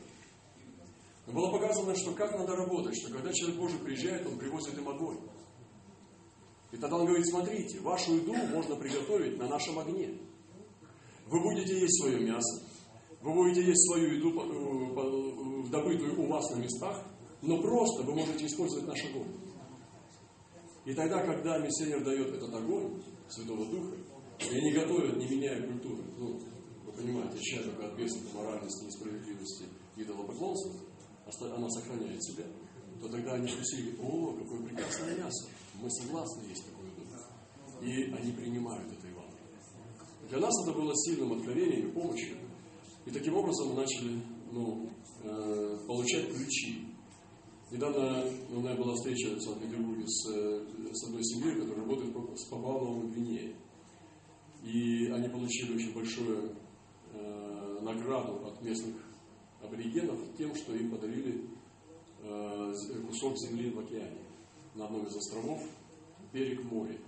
Но 1.26 1.32
было 1.32 1.50
показано, 1.50 1.96
что 1.96 2.12
как 2.12 2.38
надо 2.38 2.54
работать, 2.54 2.96
что 2.96 3.12
когда 3.12 3.32
человек 3.32 3.58
Божий 3.58 3.80
приезжает, 3.80 4.24
он 4.24 4.38
привозит 4.38 4.78
им 4.78 4.88
огонь. 4.88 5.18
И 6.70 6.76
тогда 6.76 6.96
он 6.96 7.06
говорит, 7.06 7.26
смотрите, 7.26 7.80
вашу 7.80 8.14
еду 8.14 8.34
можно 8.34 8.76
приготовить 8.76 9.36
на 9.36 9.48
нашем 9.48 9.80
огне. 9.80 10.16
Вы 11.26 11.42
будете 11.42 11.80
есть 11.80 12.00
свое 12.00 12.20
мясо, 12.20 12.64
вы 13.20 13.34
будете 13.34 13.62
есть 13.62 13.84
свою 13.88 14.14
еду, 14.14 14.30
э, 14.30 14.94
добытую 15.70 16.20
у 16.20 16.26
вас 16.26 16.50
на 16.50 16.56
местах, 16.56 17.04
но 17.42 17.60
просто 17.60 18.02
вы 18.02 18.14
можете 18.14 18.46
использовать 18.46 18.86
наш 18.86 19.04
огонь. 19.06 19.32
И 20.84 20.94
тогда, 20.94 21.22
когда 21.22 21.58
миссионер 21.58 22.02
дает 22.04 22.34
этот 22.34 22.54
огонь 22.54 23.02
Святого 23.28 23.66
Духа, 23.66 23.96
и 24.40 24.56
они 24.56 24.72
готовят, 24.72 25.16
не 25.16 25.28
меняя 25.28 25.66
культуры, 25.66 26.02
ну, 26.16 26.40
вы 26.86 26.92
понимаете, 26.92 27.38
сейчас 27.38 27.64
только 27.64 27.88
от 27.88 27.98
бесов, 27.98 28.34
моральности, 28.34 28.84
несправедливости, 28.84 29.64
идолопоклонства, 29.96 30.72
она 31.54 31.68
сохраняет 31.68 32.22
себя, 32.24 32.44
то 33.00 33.08
тогда 33.08 33.34
они 33.34 33.46
вкусили, 33.46 33.96
о, 34.00 34.32
какое 34.32 34.62
прекрасное 34.66 35.16
мясо, 35.16 35.48
мы 35.74 35.90
согласны 35.90 36.48
есть 36.48 36.64
такое 36.64 36.90
дух. 36.96 37.08
И 37.82 38.04
они 38.12 38.32
принимают 38.32 38.90
это 38.90 39.06
Евангелие. 39.06 39.38
Для 40.28 40.38
нас 40.38 40.52
это 40.62 40.72
было 40.72 40.92
сильным 40.96 41.32
откровением 41.32 41.88
и 41.88 41.92
помощью. 41.92 42.38
И 43.04 43.10
таким 43.10 43.36
образом 43.36 43.68
мы 43.68 43.74
начали 43.74 44.20
ну, 44.52 44.88
э, 45.22 45.78
получать 45.86 46.32
ключи. 46.34 46.88
Недавно 47.70 48.24
у 48.50 48.60
меня 48.60 48.74
была 48.76 48.94
встреча 48.94 49.34
в 49.34 49.40
Санкт-Петербурге 49.40 50.04
с, 50.06 50.24
с 50.24 51.04
одной 51.06 51.22
семьей, 51.22 51.60
которая 51.60 51.84
работает 51.84 52.14
с 52.38 52.44
Папуа 52.44 53.02
Гвинеей. 53.02 53.56
И 54.62 55.06
они 55.10 55.28
получили 55.28 55.76
очень 55.76 55.92
большую 55.92 56.56
э, 57.12 57.78
награду 57.82 58.46
от 58.46 58.62
местных 58.62 58.96
аборигенов 59.62 60.18
тем, 60.36 60.54
что 60.54 60.74
им 60.74 60.90
подарили 60.90 61.44
э, 62.22 62.72
кусок 63.06 63.36
земли 63.38 63.70
в 63.70 63.80
океане 63.80 64.24
на 64.74 64.86
одном 64.86 65.06
из 65.06 65.16
островов, 65.16 65.62
берег 66.32 66.64
моря. 66.64 66.98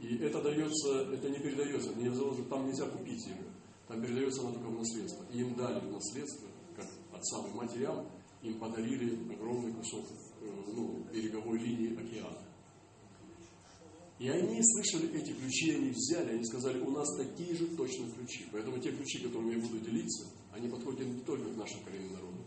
И 0.00 0.16
это 0.18 0.42
дается, 0.42 1.12
это 1.12 1.28
не 1.28 1.38
передается, 1.38 1.92
там 2.48 2.66
нельзя 2.66 2.86
купить 2.86 3.26
его. 3.26 3.50
Там 3.86 4.00
передается 4.02 4.40
оно 4.42 4.52
только 4.52 4.68
в 4.68 4.78
наследство. 4.78 5.24
И 5.32 5.40
им 5.40 5.54
дали 5.54 5.80
в 5.80 5.92
наследство, 5.92 6.48
отцам 7.20 7.46
и 7.46 7.54
матерям, 7.54 8.06
им 8.42 8.58
подарили 8.58 9.32
огромный 9.32 9.72
кусок 9.74 10.06
э, 10.40 10.46
ну, 10.74 11.04
береговой 11.12 11.58
линии 11.58 11.94
океана. 11.94 12.38
И 14.18 14.28
они 14.28 14.60
слышали 14.62 15.18
эти 15.18 15.32
ключи, 15.32 15.70
они 15.70 15.90
взяли, 15.90 16.32
они 16.32 16.44
сказали, 16.44 16.78
у 16.80 16.90
нас 16.90 17.08
такие 17.16 17.54
же 17.54 17.68
точно 17.68 18.10
ключи. 18.12 18.46
Поэтому 18.52 18.78
те 18.78 18.92
ключи, 18.92 19.18
которыми 19.20 19.54
я 19.54 19.60
буду 19.60 19.78
делиться, 19.78 20.26
они 20.52 20.68
подходят 20.68 21.06
не 21.06 21.20
только 21.20 21.48
к 21.50 21.56
нашим 21.56 21.82
коренным 21.84 22.12
народам. 22.12 22.44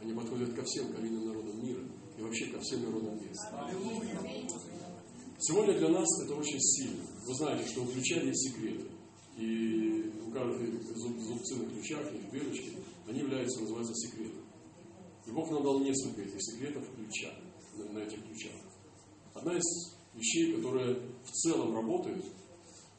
Они 0.00 0.12
подходят 0.14 0.52
ко 0.52 0.64
всем 0.64 0.92
коренным 0.92 1.26
народам 1.26 1.64
мира 1.64 1.82
и 2.18 2.22
вообще 2.22 2.46
ко 2.46 2.58
всем 2.60 2.82
народам 2.82 3.20
мира. 3.20 3.34
Сегодня 5.38 5.78
для 5.78 5.88
нас 5.90 6.08
это 6.24 6.34
очень 6.34 6.60
сильно. 6.60 7.04
Вы 7.24 7.34
знаете, 7.34 7.68
что 7.68 7.82
у 7.82 7.86
ключа 7.86 8.20
есть 8.20 8.48
секреты. 8.48 8.86
И 9.36 10.01
каждой 10.32 10.80
зубцы 10.94 11.56
на 11.56 11.70
ключах 11.70 12.12
и 12.12 12.30
дырочки, 12.30 12.78
они 13.06 13.20
являются, 13.20 13.60
называются 13.60 13.94
секретом. 13.94 14.44
И 15.26 15.30
Бог 15.30 15.50
нам 15.50 15.62
дал 15.62 15.80
несколько 15.80 16.22
этих 16.22 16.42
секретов 16.42 16.84
ключа, 16.94 17.32
на, 17.76 17.92
на 17.92 17.98
этих 18.00 18.24
ключах. 18.24 18.54
Одна 19.34 19.56
из 19.56 19.96
вещей, 20.14 20.56
которые 20.56 20.94
в 21.24 21.30
целом 21.30 21.74
работают, 21.74 22.24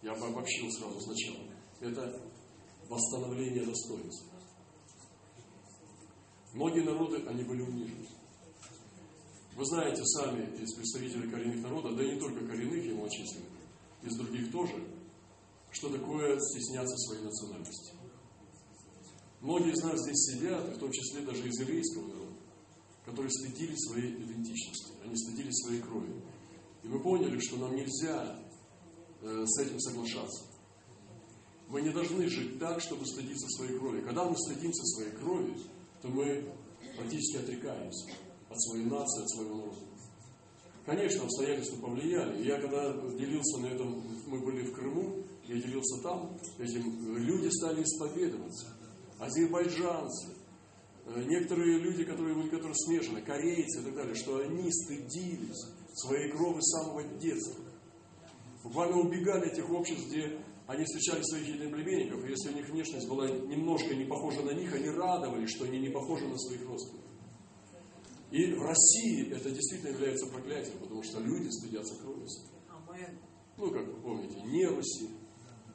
я 0.01 0.13
бы 0.13 0.27
обобщил 0.27 0.69
сразу 0.71 0.99
сначала, 1.01 1.43
это 1.79 2.21
восстановление 2.89 3.65
достоинства. 3.65 4.33
Многие 6.53 6.81
народы, 6.81 7.23
они 7.27 7.43
были 7.43 7.61
унижены. 7.61 8.07
Вы 9.55 9.65
знаете 9.65 10.03
сами 10.03 10.43
из 10.61 10.73
представителей 10.75 11.29
коренных 11.29 11.61
народов, 11.61 11.95
да 11.95 12.03
и 12.03 12.13
не 12.13 12.19
только 12.19 12.45
коренных 12.45 12.85
и 12.85 12.93
малочисленных, 12.93 13.49
из 14.03 14.15
других 14.17 14.51
тоже, 14.51 14.73
что 15.73 15.89
такое 15.89 16.39
стесняться 16.39 16.95
своей 16.97 17.23
национальности. 17.23 17.93
Многие 19.41 19.73
из 19.73 19.83
нас 19.83 19.99
здесь 20.01 20.35
сидят, 20.35 20.75
в 20.75 20.79
том 20.79 20.91
числе 20.91 21.21
даже 21.21 21.45
из 21.45 21.59
еврейского 21.59 22.07
народа, 22.07 22.37
которые 23.03 23.31
стыдились 23.31 23.79
своей 23.79 24.13
идентичности, 24.13 24.93
они 25.03 25.17
стыдились 25.17 25.55
своей 25.65 25.81
крови. 25.81 26.13
И 26.83 26.87
мы 26.87 27.01
поняли, 27.01 27.39
что 27.39 27.57
нам 27.57 27.75
нельзя 27.75 28.39
э, 29.21 29.43
с 29.45 29.61
этим 29.61 29.79
соглашаться. 29.79 30.45
Мы 31.67 31.81
не 31.81 31.89
должны 31.89 32.29
жить 32.29 32.59
так, 32.59 32.79
чтобы 32.79 33.05
стыдиться 33.05 33.47
своей 33.49 33.77
крови. 33.77 34.01
Когда 34.01 34.25
мы 34.25 34.37
стыдимся 34.37 34.83
своей 34.83 35.11
крови, 35.11 35.57
то 36.01 36.07
мы 36.07 36.53
практически 36.95 37.37
отрекаемся 37.37 38.11
от 38.49 38.61
своей 38.61 38.85
нации, 38.85 39.23
от 39.23 39.29
своего 39.31 39.55
народа. 39.55 39.77
Конечно, 40.85 41.23
обстоятельства 41.23 41.77
повлияли. 41.77 42.45
Я 42.45 42.59
когда 42.59 42.93
делился 43.17 43.59
на 43.59 43.67
этом, 43.67 44.03
мы 44.27 44.39
были 44.39 44.63
в 44.63 44.73
Крыму, 44.73 45.23
я 45.47 45.55
делился 45.61 46.01
там, 46.01 46.37
этим 46.57 47.17
люди 47.17 47.49
стали 47.49 47.83
исповедоваться. 47.83 48.67
Азербайджанцы, 49.19 50.29
э, 51.05 51.23
некоторые 51.25 51.79
люди, 51.79 52.03
которые 52.03 52.35
были, 52.35 52.49
которые 52.49 52.75
смешаны, 52.75 53.21
корейцы 53.21 53.81
и 53.81 53.83
так 53.83 53.95
далее, 53.95 54.15
что 54.15 54.39
они 54.39 54.71
стыдились 54.71 55.65
своей 55.95 56.31
крови 56.31 56.59
с 56.61 56.71
самого 56.71 57.03
детства. 57.19 57.63
Буквально 58.63 58.97
убегали 58.97 59.47
от 59.47 59.55
тех 59.55 59.69
обществ, 59.69 60.07
где 60.07 60.39
они 60.65 60.85
встречали 60.85 61.21
своих 61.23 61.47
единоплеменников, 61.47 62.23
и 62.23 62.29
если 62.29 62.49
у 62.49 62.55
них 62.55 62.69
внешность 62.69 63.07
была 63.09 63.29
немножко 63.29 63.93
не 63.93 64.05
похожа 64.05 64.41
на 64.43 64.51
них, 64.51 64.73
они 64.73 64.89
радовались, 64.89 65.49
что 65.49 65.65
они 65.65 65.79
не 65.79 65.89
похожи 65.89 66.25
на 66.25 66.37
своих 66.37 66.65
родственников. 66.65 67.11
И 68.31 68.53
в 68.53 68.61
России 68.61 69.31
это 69.31 69.51
действительно 69.51 69.91
является 69.91 70.25
проклятием, 70.27 70.79
потому 70.79 71.03
что 71.03 71.19
люди 71.19 71.49
стыдятся 71.49 71.95
крови. 71.97 72.25
Ну, 73.57 73.69
как 73.69 73.85
вы 73.85 74.01
помните, 74.01 74.41
не 74.41 74.65
Руси, 74.65 75.09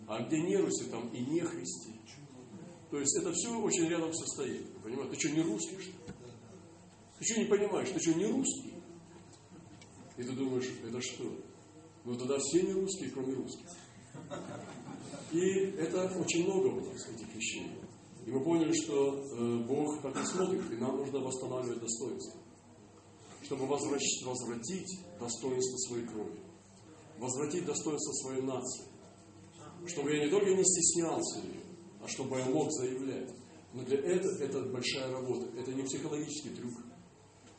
а 0.09 0.23
где 0.23 0.41
не 0.41 0.57
Руси, 0.57 0.87
там 0.91 1.07
и 1.11 1.21
не 1.21 1.41
христи. 1.41 1.93
То 2.91 2.99
есть 2.99 3.15
это 3.19 3.31
все 3.33 3.61
очень 3.61 3.87
рядом 3.89 4.11
все 4.13 4.25
стоит. 4.27 4.67
Понимаете? 4.83 5.15
Ты 5.15 5.21
что, 5.21 5.37
не 5.37 5.43
русский, 5.43 5.79
что 5.79 5.91
ли? 5.91 6.15
Ты 7.19 7.25
что 7.25 7.41
не 7.41 7.47
понимаешь? 7.47 7.91
Ты 7.91 8.01
что, 8.01 8.15
не 8.15 8.27
русский? 8.27 8.75
И 10.17 10.23
ты 10.23 10.33
думаешь, 10.33 10.69
это 10.83 11.01
что? 11.03 11.25
Ну 12.05 12.17
тогда 12.17 12.39
все 12.39 12.63
не 12.63 12.73
русские, 12.73 13.11
кроме 13.11 13.35
русских. 13.35 13.69
И 15.33 15.41
это 15.77 16.11
очень 16.19 16.45
много 16.45 16.69
у 16.69 16.81
нас 16.81 17.07
этих 17.07 17.35
вещей. 17.35 17.71
И 18.25 18.31
мы 18.31 18.43
поняли, 18.43 18.73
что 18.73 19.15
э, 19.15 19.59
Бог 19.65 20.01
так 20.01 20.17
и 20.19 20.27
смотрит, 20.27 20.73
и 20.73 20.77
нам 20.77 20.97
нужно 20.97 21.19
восстанавливать 21.19 21.81
достоинство. 21.81 22.41
Чтобы 23.43 23.67
возвратить, 23.67 24.25
возвратить 24.25 25.01
достоинство 25.21 25.77
своей 25.77 26.07
крови. 26.07 26.41
Возвратить 27.19 27.67
достоинство 27.67 28.13
своей 28.13 28.43
нации. 28.43 28.88
Чтобы 29.87 30.15
я 30.15 30.25
не 30.25 30.31
только 30.31 30.51
не 30.51 30.65
стеснялся 30.65 31.39
ее, 31.41 31.63
а 32.03 32.09
чтобы 32.09 32.39
я 32.39 32.47
мог 32.47 32.71
заявлять. 32.73 33.31
Но 33.73 33.83
для 33.85 33.99
этого 33.99 34.43
это 34.43 34.63
большая 34.71 35.11
работа. 35.13 35.47
Это 35.59 35.73
не 35.73 35.83
психологический 35.83 36.51
трюк. 36.51 36.75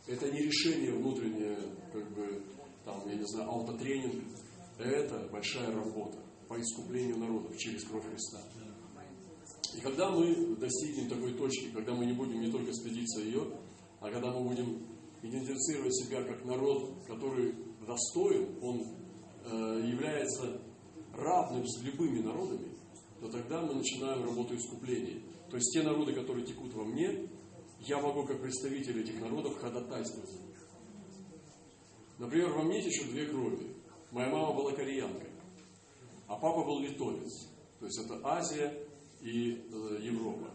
Это 0.07 0.31
не 0.31 0.41
решение 0.41 0.93
внутреннее, 0.93 1.57
как 1.93 2.11
бы, 2.15 2.43
там, 2.83 3.07
я 3.07 3.15
не 3.15 3.25
знаю, 3.25 3.49
аутотренинг. 3.49 4.23
Это 4.79 5.27
большая 5.31 5.71
работа 5.73 6.17
по 6.47 6.59
искуплению 6.59 7.17
народов 7.17 7.55
через 7.57 7.83
кровь 7.83 8.05
Христа. 8.09 8.41
И 9.75 9.81
когда 9.81 10.09
мы 10.09 10.55
достигнем 10.55 11.07
такой 11.09 11.33
точки, 11.35 11.71
когда 11.71 11.93
мы 11.93 12.05
не 12.05 12.13
будем 12.13 12.41
не 12.41 12.51
только 12.51 12.73
стыдиться 12.73 13.21
ее, 13.21 13.45
а 13.99 14.09
когда 14.09 14.31
мы 14.31 14.49
будем 14.49 14.87
идентифицировать 15.21 15.95
себя 15.95 16.23
как 16.23 16.43
народ, 16.45 17.05
который 17.05 17.53
достоин, 17.85 18.57
он 18.61 18.81
э, 19.45 19.87
является 19.87 20.61
равным 21.13 21.67
с 21.67 21.81
любыми 21.81 22.19
народами, 22.19 22.69
то 23.19 23.29
тогда 23.29 23.61
мы 23.61 23.75
начинаем 23.75 24.23
работу 24.23 24.55
искупления. 24.55 25.21
То 25.49 25.57
есть 25.57 25.71
те 25.73 25.83
народы, 25.83 26.13
которые 26.13 26.45
текут 26.45 26.73
во 26.73 26.85
мне, 26.85 27.27
я 27.81 27.99
могу 27.99 28.25
как 28.25 28.41
представитель 28.41 29.01
этих 29.01 29.19
народов 29.19 29.57
ходатайствовать 29.57 30.29
за 30.29 30.41
них. 30.41 30.57
Например, 32.17 32.49
во 32.51 32.63
мне 32.63 32.81
течет 32.81 33.09
две 33.09 33.25
крови. 33.25 33.75
Моя 34.11 34.29
мама 34.29 34.53
была 34.53 34.73
кореянка. 34.73 35.27
А 36.27 36.35
папа 36.35 36.63
был 36.63 36.79
литовец. 36.81 37.47
То 37.79 37.85
есть 37.85 37.99
это 38.05 38.19
Азия 38.23 38.73
и 39.21 39.51
э, 39.53 39.99
Европа. 40.01 40.51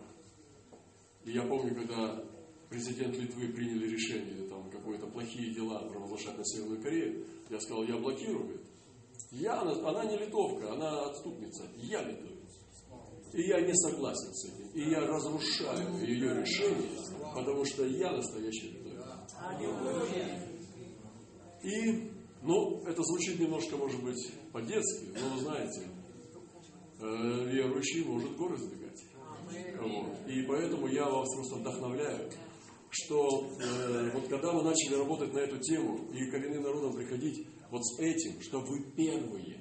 И 1.24 1.32
я 1.32 1.42
помню, 1.42 1.74
когда 1.74 2.22
президент 2.68 3.16
Литвы 3.16 3.48
приняли 3.48 3.88
решение 3.88 4.46
там 4.48 4.70
какие-то 4.70 5.06
плохие 5.06 5.54
дела 5.54 5.78
провозглашать 5.88 6.36
на 6.36 6.44
Северную 6.44 6.82
Корею, 6.82 7.26
я 7.48 7.60
сказал, 7.60 7.84
я 7.84 7.96
блокирую. 7.96 8.60
Я, 9.30 9.60
она, 9.60 9.72
она 9.88 10.04
не 10.04 10.16
литовка, 10.16 10.72
она 10.72 11.06
отступница. 11.06 11.64
Я 11.76 12.02
литовец. 12.02 12.34
И 13.32 13.42
я 13.48 13.60
не 13.60 13.74
согласен 13.74 14.32
с 14.32 14.44
этим. 14.44 14.68
И 14.74 14.90
я 14.90 15.00
разрушаю 15.00 16.06
ее 16.06 16.40
решение, 16.40 16.88
потому 17.34 17.64
что 17.64 17.84
я 17.84 18.12
настоящий 18.12 18.70
литовец. 18.70 18.94
И, 21.62 22.10
ну, 22.42 22.82
это 22.86 23.02
звучит 23.02 23.40
немножко, 23.40 23.76
может 23.76 24.02
быть, 24.04 24.32
по-детски, 24.52 25.06
но 25.18 25.34
вы 25.34 25.40
знаете, 25.40 25.88
э, 27.00 27.50
верующий 27.50 28.04
может 28.04 28.36
горы 28.36 28.56
сдвигать. 28.56 29.02
Вот. 29.80 30.28
И 30.28 30.42
поэтому 30.42 30.86
я 30.88 31.08
вас 31.08 31.28
просто 31.34 31.56
вдохновляю, 31.56 32.30
что 32.94 33.50
э, 33.60 34.10
вот 34.14 34.28
когда 34.28 34.52
мы 34.52 34.62
начали 34.62 34.94
работать 34.94 35.32
на 35.32 35.38
эту 35.38 35.58
тему 35.58 36.08
и 36.12 36.30
коренным 36.30 36.62
народам 36.62 36.94
приходить 36.94 37.46
вот 37.70 37.84
с 37.84 37.98
этим, 37.98 38.40
что 38.40 38.60
вы 38.60 38.84
первые. 38.96 39.60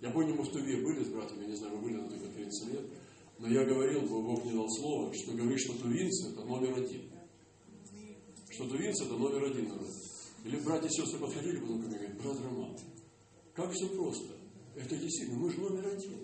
Я 0.00 0.10
помню, 0.10 0.34
мы 0.34 0.44
в 0.44 0.50
Туве 0.50 0.82
были 0.82 1.04
с 1.04 1.08
братом, 1.08 1.40
я 1.40 1.46
не 1.46 1.56
знаю, 1.56 1.76
мы 1.76 1.82
были 1.82 1.96
на 1.96 2.08
той 2.08 2.20
конференции 2.20 2.72
нет, 2.72 2.84
но 3.38 3.48
я 3.48 3.64
говорил, 3.64 4.02
Бог 4.02 4.44
мне 4.44 4.52
дал 4.52 4.68
слово, 4.68 5.12
что 5.14 5.32
говорит, 5.32 5.60
что 5.60 5.72
тувинцы 5.78 6.32
это 6.32 6.44
номер 6.44 6.76
один. 6.76 7.10
Что 8.50 8.68
тувинцы 8.68 9.04
это 9.04 9.14
номер 9.14 9.44
один 9.44 9.68
народ. 9.68 9.88
Или 10.44 10.56
братья 10.56 10.88
и 10.88 10.90
сестры 10.90 11.18
подходили 11.18 11.60
потом 11.60 11.82
ко 11.82 11.88
мне 11.88 11.96
и 11.96 11.98
говорят, 11.98 12.22
брат 12.22 12.40
Роман, 12.42 12.76
как 13.54 13.72
все 13.72 13.88
просто. 13.88 14.34
Это 14.76 14.96
действительно, 14.96 15.38
мы 15.38 15.50
же 15.50 15.60
номер 15.60 15.86
один. 15.86 16.18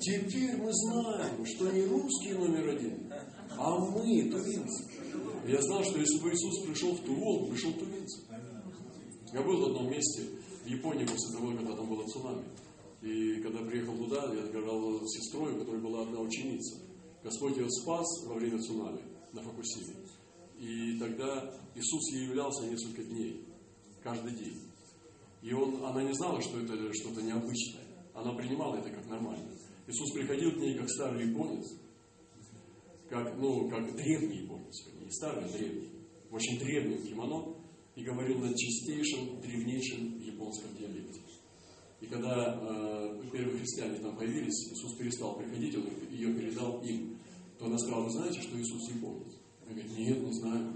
Теперь 0.00 0.56
мы 0.56 0.70
знаем, 0.72 1.46
что 1.46 1.70
не 1.70 1.84
русские 1.84 2.34
номер 2.34 2.68
один, 2.68 3.12
а 3.56 3.78
мы, 3.78 4.30
тувинцы. 4.30 4.84
Я 5.48 5.62
знал, 5.62 5.82
что 5.82 5.98
если 5.98 6.18
бы 6.18 6.30
Иисус 6.30 6.66
пришел 6.66 6.92
в 6.92 7.00
Тувол, 7.00 7.48
пришел 7.48 7.72
тувинцы. 7.72 8.20
Я 9.32 9.42
был 9.42 9.62
в 9.62 9.64
одном 9.70 9.90
месте 9.90 10.28
в 10.62 10.68
Японии 10.68 11.06
после 11.06 11.38
того, 11.38 11.56
когда 11.56 11.74
там 11.74 11.88
было 11.88 12.06
цунами. 12.06 12.44
И 13.00 13.40
когда 13.40 13.60
приехал 13.60 13.96
туда, 13.96 14.30
я 14.34 14.42
говорил 14.42 15.00
с 15.06 15.16
сестрой, 15.16 15.54
у 15.54 15.60
которой 15.60 15.80
была 15.80 16.02
одна 16.02 16.20
ученица. 16.20 16.78
Господь 17.24 17.56
ее 17.56 17.70
спас 17.70 18.06
во 18.26 18.34
время 18.34 18.60
цунами 18.60 19.00
на 19.32 19.42
Фокусиме. 19.42 19.96
И 20.58 20.98
тогда 20.98 21.54
Иисус 21.74 22.12
ей 22.12 22.26
являлся 22.26 22.66
несколько 22.66 23.02
дней, 23.04 23.42
каждый 24.02 24.34
день. 24.36 24.62
И 25.40 25.54
он, 25.54 25.82
она 25.82 26.02
не 26.02 26.12
знала, 26.12 26.42
что 26.42 26.60
это 26.60 26.74
что-то 26.92 27.22
необычное. 27.22 27.86
Она 28.12 28.34
принимала 28.34 28.76
это 28.76 28.90
как 28.90 29.06
нормально. 29.06 29.50
Иисус 29.86 30.12
приходил 30.12 30.52
к 30.52 30.56
ней 30.58 30.76
как 30.76 30.90
старый 30.90 31.26
японец, 31.26 31.64
как, 33.08 33.34
ну, 33.38 33.70
как 33.70 33.96
древний 33.96 34.42
японец, 34.42 34.84
не 35.08 35.14
старый, 35.14 35.50
древний, 35.50 35.88
очень 36.30 36.58
древнем 36.58 37.02
кимоно, 37.02 37.54
и 37.96 38.04
говорил 38.04 38.38
на 38.38 38.54
чистейшем, 38.54 39.40
древнейшем 39.40 40.20
японском 40.20 40.76
диалекте. 40.76 41.20
И 42.00 42.06
когда 42.06 42.60
э, 42.60 43.22
первые 43.32 43.58
христиане 43.58 43.98
там 43.98 44.16
появились, 44.16 44.70
Иисус 44.70 44.96
перестал 44.96 45.36
приходить, 45.36 45.74
он 45.76 45.88
ее 46.10 46.32
передал 46.34 46.80
им, 46.82 47.18
то 47.58 47.66
она 47.66 47.78
сказала, 47.78 48.04
вы 48.04 48.10
знаете, 48.10 48.40
что 48.40 48.60
Иисус 48.60 48.88
японец? 48.90 49.34
Он 49.66 49.74
говорит, 49.74 49.98
нет, 49.98 50.22
не 50.22 50.32
знаю. 50.32 50.74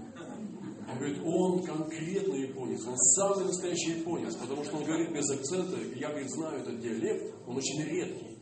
Он 0.89 0.97
говорит, 0.97 1.19
он 1.23 1.63
конкретно 1.63 2.33
японец, 2.33 2.85
он 2.85 2.97
самый 2.97 3.45
настоящий 3.45 3.99
японец, 3.99 4.35
потому 4.35 4.63
что 4.65 4.77
он 4.77 4.83
говорит 4.83 5.13
без 5.13 5.29
акцента, 5.29 5.77
я, 5.95 6.09
говорит, 6.09 6.29
знаю 6.29 6.59
этот 6.59 6.81
диалект, 6.81 7.33
он 7.47 7.55
очень 7.55 7.83
редкий. 7.83 8.37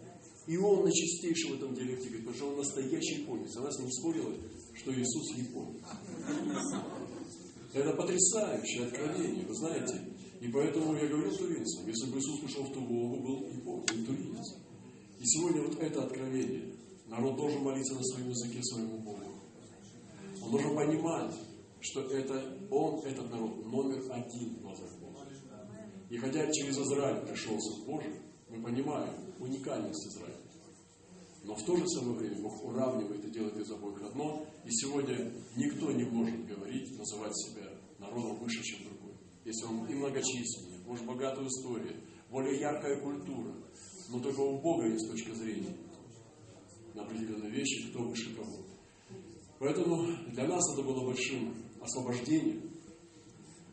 И 0.47 0.57
он 0.57 0.85
на 0.85 0.91
чистейшем 0.91 1.53
этом 1.53 1.75
диалекте 1.75 2.07
говорит, 2.07 2.25
потому 2.25 2.35
что 2.35 2.49
он 2.49 2.57
настоящий 2.57 3.21
японец. 3.21 3.55
Она 3.57 3.71
с 3.71 3.79
ним 3.79 3.91
спорила, 3.91 4.33
что 4.75 4.91
Иисус 4.93 5.35
японец. 5.35 5.83
Это 7.73 7.93
потрясающее 7.93 8.87
откровение, 8.87 9.45
вы 9.45 9.55
знаете. 9.55 10.01
И 10.41 10.47
поэтому 10.47 10.95
я 10.95 11.07
говорю 11.07 11.31
тувинцам, 11.31 11.87
если 11.87 12.11
бы 12.11 12.17
Иисус 12.17 12.39
пришел 12.41 12.63
в 12.63 12.73
Туву, 12.73 13.13
он 13.13 13.21
был 13.23 13.47
японец, 13.49 14.07
тувинец. 14.07 14.55
И 15.19 15.25
сегодня 15.25 15.61
вот 15.61 15.79
это 15.79 16.03
откровение. 16.03 16.75
Народ 17.07 17.35
должен 17.35 17.61
молиться 17.61 17.93
на 17.93 18.03
своем 18.03 18.29
языке 18.29 18.63
своему 18.63 18.97
Богу. 18.99 19.21
Он 20.41 20.51
должен 20.51 20.75
понимать, 20.75 21.35
что 21.81 22.01
это 22.01 22.57
он, 22.71 23.05
этот 23.05 23.29
народ, 23.29 23.65
номер 23.65 24.01
один 24.11 24.55
в 24.55 24.61
глазах 24.61 24.97
Бога. 24.99 25.27
И 26.09 26.17
хотя 26.17 26.51
через 26.51 26.77
Израиль 26.77 27.25
пришел 27.27 27.59
Сын 27.59 27.85
Божий, 27.85 28.13
мы 28.49 28.63
понимаем 28.63 29.13
уникальность 29.39 30.07
Израиля. 30.07 30.40
Но 31.43 31.55
в 31.55 31.63
то 31.63 31.75
же 31.75 31.87
самое 31.87 32.17
время 32.17 32.41
Бог 32.41 32.63
уравнивает 32.63 33.25
и 33.25 33.31
делает 33.31 33.57
из 33.57 33.71
обоих 33.71 34.01
одно. 34.03 34.45
И 34.63 34.69
сегодня 34.71 35.33
никто 35.55 35.91
не 35.91 36.03
может 36.03 36.45
говорить, 36.45 36.97
называть 36.97 37.35
себя 37.35 37.67
народом 37.99 38.37
выше, 38.37 38.61
чем 38.63 38.85
другой. 38.85 39.15
Если 39.43 39.65
он 39.65 39.85
и 39.85 39.95
многочисленнее, 39.95 40.79
может 40.85 41.05
богатая 41.05 41.47
история, 41.47 41.95
более 42.29 42.59
яркая 42.59 43.01
культура. 43.01 43.53
Но 44.09 44.19
только 44.19 44.39
у 44.39 44.59
Бога 44.59 44.87
есть 44.87 45.09
точка 45.09 45.33
зрения 45.33 45.75
на 46.93 47.03
определенные 47.03 47.51
вещи, 47.51 47.89
кто 47.89 48.03
выше 48.03 48.35
кого. 48.35 48.65
Поэтому 49.59 50.07
для 50.31 50.47
нас 50.47 50.61
это 50.73 50.83
было 50.83 51.05
большим 51.05 51.55
освобождением. 51.81 52.69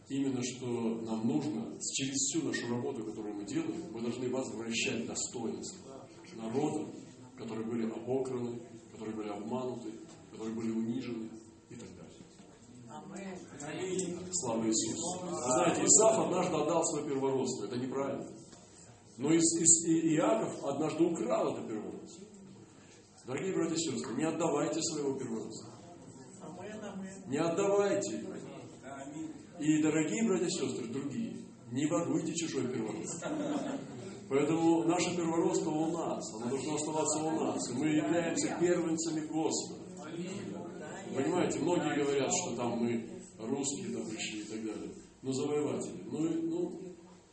Именно 0.09 0.43
что 0.43 0.67
нам 1.03 1.27
нужно 1.27 1.79
через 1.93 2.17
всю 2.17 2.47
нашу 2.47 2.67
работу, 2.69 3.05
которую 3.05 3.35
мы 3.35 3.45
делаем, 3.45 3.93
мы 3.93 4.01
должны 4.01 4.31
возвращать 4.31 5.07
достоинство 5.07 6.07
народа, 6.35 6.91
которые 7.39 7.67
были 7.67 7.91
обокраны, 7.91 8.61
которые 8.93 9.17
были 9.17 9.29
обмануты, 9.29 9.93
которые 10.33 10.55
были 10.55 10.71
унижены 10.71 11.31
и 11.71 11.75
так 11.77 11.89
далее. 11.97 13.39
Слава 14.33 14.67
Иисусу. 14.67 15.21
Вы 15.25 15.53
знаете, 15.53 15.85
Исаф 15.85 16.19
однажды 16.27 16.57
отдал 16.57 16.85
свое 16.85 17.09
первородство. 17.09 17.65
Это 17.67 17.77
неправильно. 17.77 18.27
Но 19.19 19.33
Иаков 19.33 20.65
однажды 20.65 21.05
украл 21.05 21.53
это 21.53 21.67
первородство. 21.67 22.27
Дорогие 23.27 23.55
братья 23.55 23.75
и 23.75 23.79
сестры, 23.79 24.15
не 24.15 24.25
отдавайте 24.25 24.81
своего 24.83 25.15
первородства. 25.19 25.71
Не 27.27 27.39
отдавайте. 27.39 28.25
И, 29.61 29.83
дорогие 29.83 30.27
братья 30.27 30.47
и 30.47 30.51
сестры, 30.51 30.87
другие, 30.87 31.45
не 31.73 31.87
воруйте 31.87 32.33
чужой 32.35 32.69
первородство. 32.69 33.31
Поэтому 34.29 34.85
наше 34.85 35.17
первородство 35.17 35.71
у 35.71 35.91
нас, 35.91 36.35
оно 36.35 36.51
должно 36.51 36.75
оставаться 36.75 37.19
у 37.23 37.31
нас. 37.31 37.71
И 37.71 37.75
мы 37.75 37.87
являемся 37.89 38.57
первенцами 38.61 39.27
Господа. 39.27 39.85
Понимаете, 41.15 41.59
многие 41.61 42.05
говорят, 42.05 42.31
что 42.31 42.57
там 42.57 42.79
мы 42.79 43.09
русские 43.39 43.97
там 43.97 44.07
и 44.07 44.43
так 44.43 44.65
далее. 44.65 44.95
Но 45.23 45.33
завоеватели. 45.33 46.03
Ну, 46.11 46.21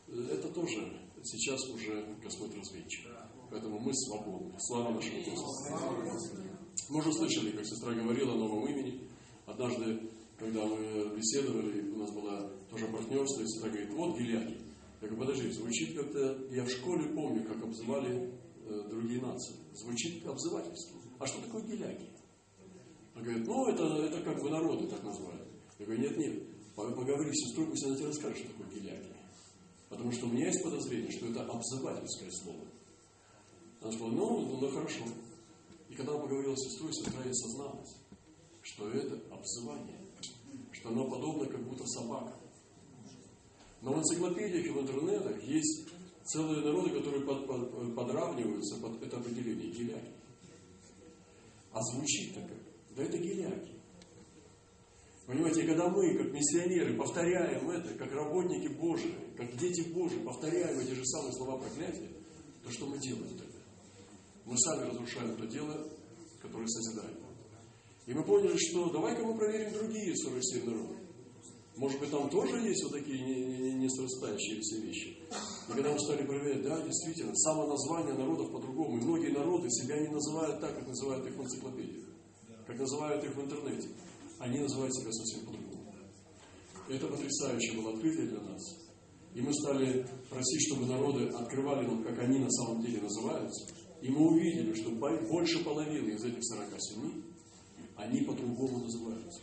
ну 0.08 0.21
это 0.29 0.47
тоже 0.49 1.05
сейчас 1.23 1.69
уже 1.69 2.15
Господь 2.23 2.55
разведчик. 2.55 3.12
Поэтому 3.51 3.79
мы 3.79 3.93
свободны. 3.93 4.55
Слава 4.60 4.93
нашему 4.93 5.23
Господу. 5.23 6.43
Мы 6.89 6.99
уже 6.99 7.13
слышали, 7.13 7.51
как 7.51 7.65
сестра 7.65 7.93
говорила 7.93 8.34
о 8.34 8.38
новом 8.38 8.67
имени. 8.67 9.10
Однажды, 9.45 10.10
когда 10.38 10.65
мы 10.65 11.15
беседовали, 11.15 11.89
у 11.91 11.97
нас 11.97 12.12
было 12.12 12.51
тоже 12.69 12.88
партнерство, 12.88 13.41
и 13.41 13.47
сестра 13.47 13.69
говорит, 13.69 13.89
вот 13.93 14.17
Гиляки. 14.17 14.64
Я 15.06 15.12
говорю, 15.12 15.28
подожди, 15.28 15.52
звучит 15.52 15.96
как-то... 15.96 16.48
Я 16.50 16.63
в 16.63 16.70
школе 16.70 17.08
помню, 17.10 17.44
как 17.44 17.62
обзывали 17.62 18.34
э, 18.65 18.88
другие 18.89 19.22
нации. 19.22 19.54
Звучит 19.76 20.26
обзывательство. 20.26 21.00
А 21.20 21.28
что 21.28 21.41
такое 21.44 21.62
геляки? 21.62 22.10
Он 23.15 23.22
говорит, 23.22 23.46
ну, 23.46 23.68
это, 23.68 23.84
это 23.84 24.22
как 24.24 24.41
бы 24.41 24.50
народы 24.50 24.88
так 24.88 25.04
называют. 25.04 25.48
Я 25.78 25.86
говорю, 25.86 26.02
нет, 26.02 26.18
нет, 26.18 26.44
поговори 26.76 27.32
с 27.32 27.46
сестрой, 27.46 27.68
пусть 27.68 27.86
она 27.86 27.96
тебе 27.96 28.08
расскажет, 28.08 28.38
что 28.39 28.48
такое 28.48 28.68
геляки. 28.80 29.10
Потому 29.89 30.12
что 30.12 30.26
у 30.26 30.30
меня 30.30 30.48
есть 30.48 30.63
подозрение, 30.63 31.12
что 31.12 31.28
это 31.28 31.44
обзывательское 31.46 32.32
слово. 32.32 32.65
Она 33.82 33.91
сказала, 33.91 34.12
ну, 34.12 34.39
ну, 34.41 34.58
ну 34.60 34.72
хорошо. 34.72 35.04
И 35.88 35.94
когда 35.94 36.13
она 36.13 36.22
поговорила 36.24 36.56
с 36.56 36.68
сестрой, 36.68 36.91
сестра 36.91 37.24
ей 37.24 37.36
созналась, 37.36 37.96
что 38.63 38.89
это 38.89 39.22
обзывание, 39.32 40.00
что 40.72 40.89
оно 40.89 41.08
подобно 41.08 41.46
как 41.46 41.63
будто 41.63 41.86
собака. 41.86 42.34
Но 43.86 43.93
в 43.93 44.00
энциклопедиях 44.00 44.65
и 44.65 44.69
в 44.69 44.82
интернетах 44.82 45.43
есть 45.43 45.88
целые 46.24 46.65
народы, 46.65 46.89
которые 46.89 47.24
под, 47.24 47.45
под, 47.45 47.95
подравниваются 47.95 48.78
под 48.82 49.02
это 49.04 49.17
определение 49.17 49.69
геляки. 49.69 50.12
А 51.71 51.80
звучит-то 51.84 52.41
как? 52.41 52.58
Да 52.95 53.04
это 53.04 53.17
геляки. 53.19 53.74
Понимаете, 55.28 55.67
когда 55.67 55.88
мы, 55.88 56.17
как 56.17 56.34
миссионеры, 56.34 56.98
повторяем 56.98 57.69
это, 57.69 57.93
как 57.93 58.12
работники 58.12 58.69
Божии, 58.74 59.13
как 59.38 59.56
дети 59.58 59.82
Божии, 59.82 60.17
повторяем 60.17 60.80
эти 60.80 60.93
же 60.93 61.06
самые 61.06 61.34
слова 61.34 61.58
проклятия, 61.58 62.10
то 62.63 62.71
что 62.71 62.88
мы 62.88 62.98
делаем 62.98 63.38
тогда? 63.38 63.60
Мы 64.45 64.58
сами 64.58 64.89
разрушаем 64.89 65.38
то 65.38 65.45
дело, 65.45 65.88
которое 66.41 66.67
созидаем. 66.67 67.17
И 68.08 68.13
мы 68.15 68.24
поняли, 68.24 68.58
что 68.58 68.89
давай-ка 68.89 69.24
мы 69.24 69.38
проверим 69.38 69.74
другие 69.74 70.15
47 70.15 70.65
народов. 70.65 70.94
Может 71.78 72.00
быть, 72.00 72.10
там 72.10 72.30
тоже 72.30 72.58
есть 72.68 72.84
вот 72.84 72.94
такие 72.94 73.20
несрастающиеся 73.74 74.78
вещи. 74.78 75.18
И 75.68 75.72
когда 75.74 75.92
мы 75.92 76.00
стали 76.00 76.26
проверять, 76.26 76.64
да, 76.64 76.82
действительно, 76.82 77.36
само 77.36 77.68
название 77.68 78.14
народов 78.14 78.52
по-другому. 78.52 78.98
И 78.98 79.02
многие 79.02 79.32
народы 79.32 79.70
себя 79.70 80.00
не 80.00 80.08
называют 80.08 80.62
так, 80.62 80.76
как 80.76 80.88
называют 80.88 81.26
их 81.26 81.36
в 81.36 81.42
энциклопедиях. 81.42 82.06
как 82.66 82.80
называют 82.80 83.24
их 83.24 83.36
в 83.36 83.42
интернете, 83.42 83.90
они 84.40 84.60
называют 84.60 84.96
себя 84.96 85.12
совсем 85.12 85.46
по-другому. 85.46 85.94
Это 86.88 87.08
потрясающее 87.08 87.82
было 87.82 87.94
открытие 87.94 88.28
для 88.28 88.42
нас. 88.42 88.62
И 89.34 89.42
мы 89.42 89.54
стали 89.54 90.08
просить, 90.30 90.68
чтобы 90.68 90.86
народы 90.86 91.28
открывали 91.28 91.86
нам, 91.86 92.04
как 92.04 92.18
они 92.20 92.40
на 92.40 92.50
самом 92.52 92.82
деле 92.84 93.02
называются. 93.02 93.76
И 94.02 94.10
мы 94.10 94.30
увидели, 94.30 94.74
что 94.74 94.92
больше 94.92 95.64
половины 95.64 96.12
из 96.12 96.24
этих 96.24 96.40
47 96.42 97.24
они 97.98 98.22
по-другому 98.22 98.80
называются. 98.80 99.42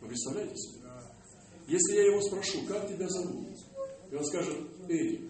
Вы 0.00 0.08
представляете 0.08 0.56
себе? 0.56 0.79
Если 1.70 1.94
я 1.94 2.06
его 2.06 2.20
спрошу, 2.20 2.66
как 2.66 2.88
тебя 2.88 3.08
зовут? 3.08 3.56
И 4.10 4.14
он 4.16 4.24
скажет, 4.24 4.56
Эрик. 4.88 5.20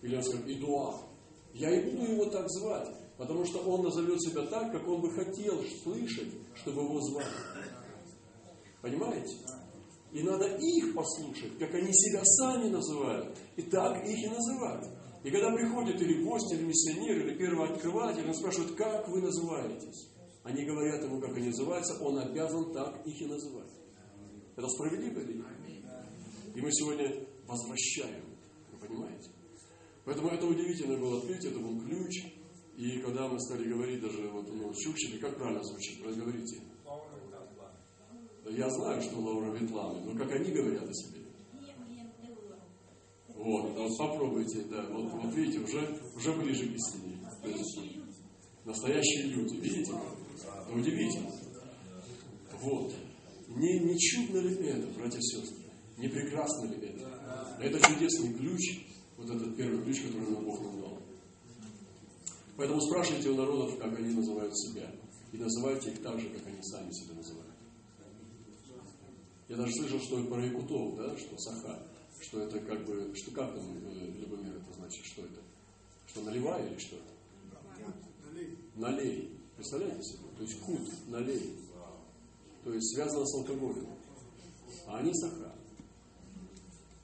Или 0.00 0.14
он 0.14 0.22
скажет, 0.22 0.46
Эдуард. 0.46 1.00
Я 1.54 1.74
и 1.74 1.90
буду 1.90 2.12
его 2.12 2.26
так 2.26 2.48
звать, 2.48 2.88
потому 3.18 3.44
что 3.44 3.58
он 3.58 3.82
назовет 3.82 4.22
себя 4.22 4.42
так, 4.42 4.70
как 4.70 4.86
он 4.86 5.00
бы 5.00 5.10
хотел 5.10 5.60
слышать, 5.82 6.32
чтобы 6.54 6.82
его 6.82 7.00
звали. 7.00 7.26
Понимаете? 8.80 9.34
И 10.12 10.22
надо 10.22 10.56
их 10.56 10.94
послушать, 10.94 11.58
как 11.58 11.74
они 11.74 11.92
себя 11.92 12.22
сами 12.24 12.68
называют. 12.68 13.36
И 13.56 13.62
так 13.62 14.06
их 14.06 14.18
и 14.18 14.28
называть. 14.28 14.86
И 15.24 15.30
когда 15.32 15.50
приходит 15.50 16.00
или 16.00 16.22
гость, 16.22 16.52
или 16.52 16.62
миссионер, 16.62 17.26
или 17.26 17.36
первый 17.36 17.68
открыватель, 17.68 18.24
он 18.24 18.34
спрашивает, 18.34 18.76
как 18.76 19.08
вы 19.08 19.20
называетесь? 19.20 20.12
Они 20.44 20.64
говорят 20.64 21.02
ему, 21.02 21.20
как 21.20 21.36
они 21.36 21.48
называются, 21.48 22.00
он 22.04 22.20
обязан 22.20 22.72
так 22.72 23.04
их 23.04 23.20
и 23.20 23.26
называть. 23.26 23.85
Это 24.56 24.68
справедливо 24.68 25.20
или 25.20 25.34
нет? 25.34 25.46
И 26.54 26.60
мы 26.60 26.72
сегодня 26.72 27.26
возвращаем. 27.46 28.24
Вы 28.72 28.86
понимаете? 28.86 29.30
Поэтому 30.04 30.28
это 30.28 30.46
удивительное 30.46 30.96
было 30.96 31.18
открытие, 31.18 31.50
это 31.50 31.60
был 31.60 31.78
ключ. 31.80 32.24
И 32.76 32.98
когда 33.00 33.28
мы 33.28 33.38
стали 33.40 33.68
говорить 33.68 34.00
даже 34.00 34.28
вот, 34.28 34.46
ну, 34.52 34.72
Чукчили, 34.74 35.18
как 35.18 35.36
правильно 35.36 35.62
звучит, 35.62 36.04
разговорите. 36.04 36.60
Я 38.50 38.70
знаю, 38.70 39.02
что 39.02 39.18
Лаура 39.18 39.52
Ветланы, 39.52 40.00
но 40.04 40.18
как 40.18 40.32
они 40.32 40.52
говорят 40.52 40.88
о 40.88 40.94
себе? 40.94 41.26
Вот, 43.34 43.76
вот 43.76 43.98
попробуйте, 43.98 44.62
да, 44.62 44.86
вот, 44.90 45.12
вот 45.12 45.34
видите, 45.34 45.60
уже, 45.60 46.00
уже 46.14 46.32
ближе 46.32 46.68
к 46.68 46.76
истине. 46.76 47.18
То 47.42 48.70
настоящие 48.70 49.24
люди, 49.24 49.56
видите? 49.56 49.92
Это 49.92 50.72
удивительно. 50.72 51.30
Вот. 52.60 52.94
Не, 53.48 53.78
не 53.78 53.98
чудно 53.98 54.38
ли 54.38 54.54
это, 54.66 54.86
братья 54.98 55.18
и 55.18 55.22
сестры? 55.22 55.64
Не 55.98 56.08
прекрасно 56.08 56.66
ли 56.66 56.88
это? 56.88 57.58
Это 57.60 57.80
чудесный 57.80 58.34
ключ, 58.34 58.80
вот 59.16 59.30
этот 59.30 59.56
первый 59.56 59.82
ключ, 59.82 60.02
который 60.02 60.30
нам 60.30 60.44
Бог 60.44 60.60
нам 60.60 60.80
дал. 60.80 60.98
Поэтому 62.56 62.80
спрашивайте 62.80 63.30
у 63.30 63.36
народов, 63.36 63.78
как 63.78 63.98
они 63.98 64.14
называют 64.14 64.56
себя. 64.58 64.90
И 65.32 65.36
называйте 65.38 65.90
их 65.90 66.02
так 66.02 66.18
же, 66.20 66.28
как 66.30 66.46
они 66.46 66.62
сами 66.62 66.90
себя 66.92 67.14
называют. 67.14 67.54
Я 69.48 69.56
даже 69.56 69.72
слышал, 69.74 70.00
что 70.00 70.24
про 70.24 70.44
Якутов, 70.44 70.96
да, 70.96 71.16
что 71.16 71.38
Саха, 71.38 71.86
что 72.20 72.40
это 72.40 72.58
как 72.60 72.84
бы, 72.84 73.12
что 73.14 73.30
как 73.30 73.54
там, 73.54 73.78
э, 73.84 74.10
Любомир, 74.18 74.56
это 74.56 74.72
значит, 74.76 75.04
что 75.04 75.22
это? 75.22 75.40
Что 76.06 76.22
наливай 76.22 76.66
или 76.68 76.78
что 76.78 76.96
это? 76.96 77.16
Налей. 78.74 79.30
Представляете 79.56 80.02
себе? 80.02 80.24
То 80.36 80.42
есть 80.42 80.60
кут, 80.60 81.08
налей. 81.08 81.56
То 82.66 82.74
есть 82.74 82.96
связано 82.96 83.24
с 83.24 83.34
алкоголем. 83.36 83.86
А 84.88 84.98
они 84.98 85.14
Саха. 85.14 85.54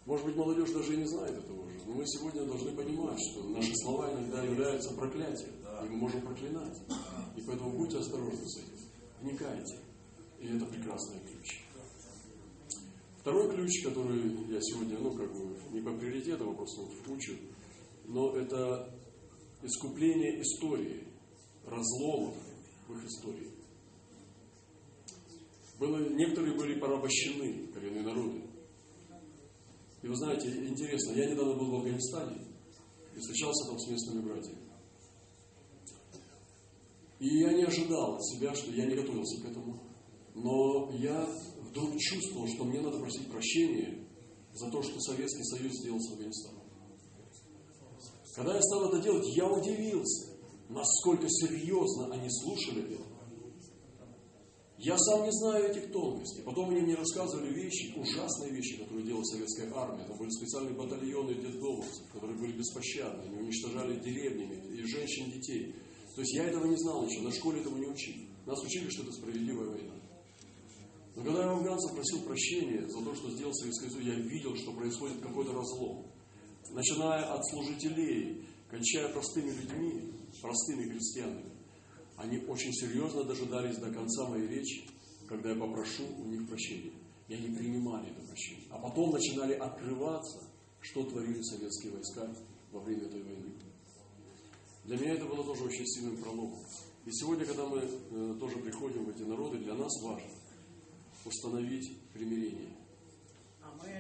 Может 0.06 0.26
быть, 0.26 0.34
молодежь 0.34 0.72
даже 0.72 0.94
и 0.94 0.96
не 0.96 1.06
знает 1.06 1.38
этого 1.38 1.64
уже. 1.64 1.78
Но 1.86 1.94
мы 1.94 2.04
сегодня 2.04 2.44
должны 2.44 2.72
понимать, 2.72 3.18
что 3.30 3.44
наши 3.44 3.70
слова 3.76 4.12
иногда 4.12 4.42
являются 4.42 4.92
проклятием. 4.94 5.52
И 5.84 5.88
мы 5.88 5.98
можем 5.98 6.22
проклинать. 6.22 6.76
И 7.36 7.42
поэтому 7.42 7.78
будьте 7.78 7.98
осторожны 7.98 8.44
с 8.44 8.58
этим. 8.58 8.74
Вникайте. 9.20 9.78
И 10.40 10.48
это 10.48 10.66
прекрасный 10.66 11.20
ключ. 11.30 11.62
Второй 13.20 13.54
ключ, 13.54 13.84
который 13.84 14.52
я 14.52 14.60
сегодня, 14.60 14.98
ну, 14.98 15.12
как 15.12 15.32
бы, 15.32 15.56
не 15.70 15.80
по 15.80 15.92
приоритету, 15.92 16.50
а 16.50 16.54
просто 16.54 16.80
вот 16.80 17.08
учу, 17.16 17.34
но 18.06 18.34
это 18.36 18.92
искупление 19.62 20.42
истории, 20.42 21.06
разломов 21.64 22.34
в 22.88 22.96
их 22.96 23.04
истории. 23.04 23.61
Было, 25.82 25.98
некоторые 26.10 26.56
были 26.56 26.78
порабощены, 26.78 27.66
коренные 27.74 28.04
народы. 28.04 28.40
И 30.00 30.06
вы 30.06 30.14
знаете, 30.14 30.48
интересно, 30.48 31.10
я 31.10 31.28
недавно 31.28 31.54
был 31.54 31.72
в 31.72 31.74
Афганистане 31.78 32.46
и 33.16 33.18
встречался 33.18 33.66
там 33.66 33.80
с 33.80 33.88
местными 33.88 34.20
братьями. 34.20 34.58
И 37.18 37.36
я 37.40 37.52
не 37.52 37.64
ожидал 37.64 38.14
от 38.14 38.24
себя, 38.24 38.54
что 38.54 38.70
я 38.70 38.86
не 38.86 38.94
готовился 38.94 39.42
к 39.42 39.50
этому. 39.50 39.82
Но 40.36 40.92
я 41.00 41.28
вдруг 41.62 41.98
чувствовал, 41.98 42.46
что 42.46 42.62
мне 42.62 42.80
надо 42.80 43.00
просить 43.00 43.28
прощения 43.28 44.06
за 44.54 44.70
то, 44.70 44.80
что 44.84 45.00
Советский 45.00 45.42
Союз 45.42 45.72
сделал 45.80 45.98
с 46.00 46.12
Афганистаном. 46.12 46.62
Когда 48.36 48.54
я 48.54 48.62
стал 48.62 48.88
это 48.88 49.02
делать, 49.02 49.26
я 49.36 49.48
удивился, 49.48 50.30
насколько 50.68 51.26
серьезно 51.28 52.14
они 52.14 52.28
слушали 52.30 52.94
это. 52.94 53.11
Я 54.82 54.98
сам 54.98 55.22
не 55.22 55.30
знаю 55.30 55.70
этих 55.70 55.92
тонкостей. 55.92 56.42
Потом 56.42 56.70
они 56.70 56.80
мне 56.80 56.96
рассказывали 56.96 57.54
вещи, 57.54 57.94
ужасные 57.96 58.50
вещи, 58.50 58.78
которые 58.78 59.06
делала 59.06 59.22
советская 59.22 59.72
армия. 59.72 60.04
Там 60.08 60.18
были 60.18 60.30
специальные 60.30 60.74
батальоны 60.74 61.34
детдомовцев, 61.34 62.02
которые 62.12 62.36
были 62.36 62.58
беспощадны. 62.58 63.22
Они 63.22 63.36
уничтожали 63.36 64.00
деревнями 64.00 64.56
и 64.74 64.82
женщин, 64.82 65.30
детей. 65.30 65.72
То 66.16 66.22
есть 66.22 66.34
я 66.34 66.46
этого 66.46 66.66
не 66.66 66.76
знал 66.76 67.06
еще, 67.06 67.20
на 67.20 67.30
школе 67.30 67.60
этому 67.60 67.76
не 67.76 67.86
учили. 67.86 68.26
Нас 68.44 68.60
учили, 68.60 68.90
что 68.90 69.04
это 69.04 69.12
справедливая 69.12 69.68
война. 69.68 69.94
Но 71.14 71.22
когда 71.22 71.42
я 71.44 71.50
афганцев 71.50 71.94
просил 71.94 72.22
прощения 72.22 72.84
за 72.88 73.04
то, 73.04 73.14
что 73.14 73.30
сделал 73.30 73.54
Советский 73.54 73.88
Союз, 73.88 74.04
я 74.04 74.14
видел, 74.14 74.56
что 74.56 74.72
происходит 74.72 75.20
какой-то 75.20 75.52
разлом. 75.52 76.06
Начиная 76.70 77.32
от 77.32 77.46
служителей, 77.46 78.44
кончая 78.68 79.08
простыми 79.10 79.50
людьми, 79.50 80.12
простыми 80.40 80.88
крестьянами. 80.88 81.51
Они 82.22 82.38
очень 82.46 82.72
серьезно 82.72 83.24
дожидались 83.24 83.78
до 83.78 83.90
конца 83.90 84.28
моей 84.28 84.46
речи, 84.46 84.84
когда 85.28 85.50
я 85.50 85.56
попрошу 85.56 86.04
у 86.18 86.24
них 86.26 86.48
прощения. 86.48 86.92
И 87.26 87.34
они 87.34 87.48
принимали 87.56 88.12
это 88.12 88.24
прощение. 88.24 88.66
А 88.70 88.78
потом 88.78 89.10
начинали 89.10 89.54
открываться, 89.54 90.48
что 90.80 91.02
творили 91.02 91.42
советские 91.42 91.94
войска 91.94 92.32
во 92.70 92.78
время 92.78 93.06
этой 93.06 93.22
войны. 93.24 93.52
Для 94.84 94.98
меня 94.98 95.14
это 95.14 95.24
было 95.24 95.42
тоже 95.42 95.64
очень 95.64 95.84
сильным 95.84 96.16
проломом. 96.22 96.64
И 97.06 97.10
сегодня, 97.10 97.44
когда 97.44 97.66
мы 97.66 97.78
э, 97.78 98.36
тоже 98.38 98.58
приходим 98.58 99.04
в 99.04 99.10
эти 99.10 99.22
народы, 99.22 99.58
для 99.58 99.74
нас 99.74 99.90
важно 100.04 100.30
установить 101.24 101.98
примирение 102.12 102.76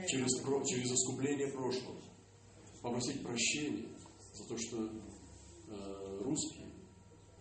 через, 0.06 0.30
через 0.68 0.92
искупление 0.92 1.48
прошлого, 1.48 2.00
попросить 2.82 3.20
прощения 3.24 3.88
за 4.32 4.48
то, 4.48 4.56
что 4.58 4.90
э, 5.68 6.18
русские 6.22 6.61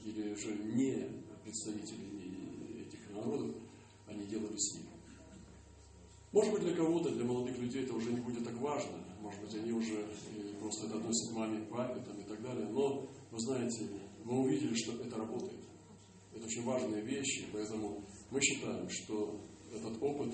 или 0.03 0.33
же 0.35 0.53
не 0.75 1.07
представители 1.43 2.85
этих 2.85 3.09
народов, 3.11 3.55
они 4.07 4.25
делали 4.25 4.57
с 4.57 4.75
ними. 4.75 4.91
Может 6.31 6.53
быть, 6.53 6.63
для 6.63 6.75
кого-то, 6.75 7.11
для 7.11 7.25
молодых 7.25 7.57
людей 7.57 7.83
это 7.83 7.93
уже 7.93 8.11
не 8.11 8.21
будет 8.21 8.45
так 8.45 8.55
важно. 8.61 8.97
Может 9.21 9.41
быть, 9.41 9.53
они 9.55 9.71
уже 9.73 9.99
э, 9.99 10.53
просто 10.59 10.87
это 10.87 10.97
относят 10.97 11.29
к 11.29 11.35
маме, 11.35 11.65
к 11.65 11.69
папе 11.69 12.01
там, 12.01 12.17
и 12.19 12.23
так 12.23 12.41
далее. 12.41 12.67
Но, 12.69 13.09
вы 13.31 13.39
знаете, 13.39 13.87
мы 14.23 14.39
увидели, 14.39 14.73
что 14.75 14.93
это 14.93 15.17
работает. 15.17 15.59
Это 16.33 16.45
очень 16.45 16.63
важные 16.63 17.01
вещи, 17.01 17.45
поэтому 17.51 18.05
мы 18.29 18.39
считаем, 18.41 18.89
что 18.89 19.41
этот 19.73 20.01
опыт 20.01 20.33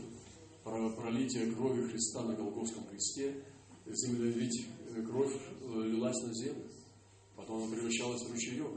пролития 0.63 1.51
крови 1.53 1.87
Христа 1.89 2.23
на 2.23 2.33
Голгофском 2.33 2.83
кресте, 2.85 3.43
ведь 3.85 4.67
э, 4.95 5.01
кровь 5.01 5.33
э, 5.61 5.81
лилась 5.83 6.21
на 6.23 6.33
землю, 6.33 6.63
потом 7.35 7.63
она 7.63 7.73
превращалась 7.73 8.21
в 8.21 8.31
ручеек, 8.31 8.67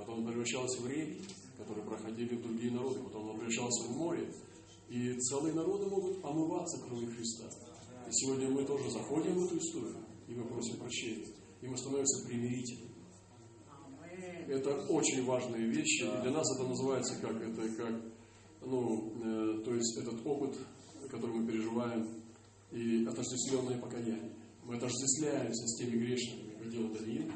потом 0.00 0.20
она 0.20 0.30
превращалась 0.30 0.78
в 0.78 0.88
реки, 0.88 1.20
которые 1.56 1.84
проходили 1.86 2.34
в 2.36 2.42
другие 2.42 2.72
народы, 2.72 3.00
потом 3.00 3.30
она 3.30 3.38
превращалась 3.38 3.86
в 3.86 3.96
море, 3.96 4.32
и 4.88 5.14
целые 5.20 5.54
народы 5.54 5.86
могут 5.86 6.24
омываться 6.24 6.80
кровью 6.86 7.10
Христа. 7.14 7.44
И 8.08 8.12
сегодня 8.12 8.48
мы 8.48 8.64
тоже 8.64 8.90
заходим 8.90 9.34
в 9.34 9.44
эту 9.44 9.58
историю, 9.58 9.96
и 10.26 10.34
мы 10.34 10.44
просим 10.46 10.78
прощения, 10.78 11.26
и 11.60 11.66
мы 11.68 11.76
становимся 11.76 12.26
примирителями. 12.26 12.90
Это 14.48 14.74
очень 14.88 15.24
важные 15.24 15.68
вещи, 15.68 16.02
и 16.02 16.22
для 16.22 16.32
нас 16.32 16.44
это 16.56 16.66
называется 16.66 17.14
как, 17.20 17.40
это 17.40 17.68
как 17.76 18.02
ну, 18.62 19.12
э, 19.22 19.62
то 19.64 19.74
есть 19.74 19.96
этот 19.98 20.26
опыт, 20.26 20.56
который 21.10 21.36
мы 21.36 21.46
переживаем, 21.46 22.08
и 22.72 23.04
отождествленное 23.04 23.78
покаяние. 23.78 24.32
Мы 24.64 24.76
отождествляемся 24.76 25.66
с 25.66 25.78
теми 25.78 25.96
грешниками, 25.98 26.54
как 26.58 26.70
делал 26.70 26.88
Даниил, 26.88 27.32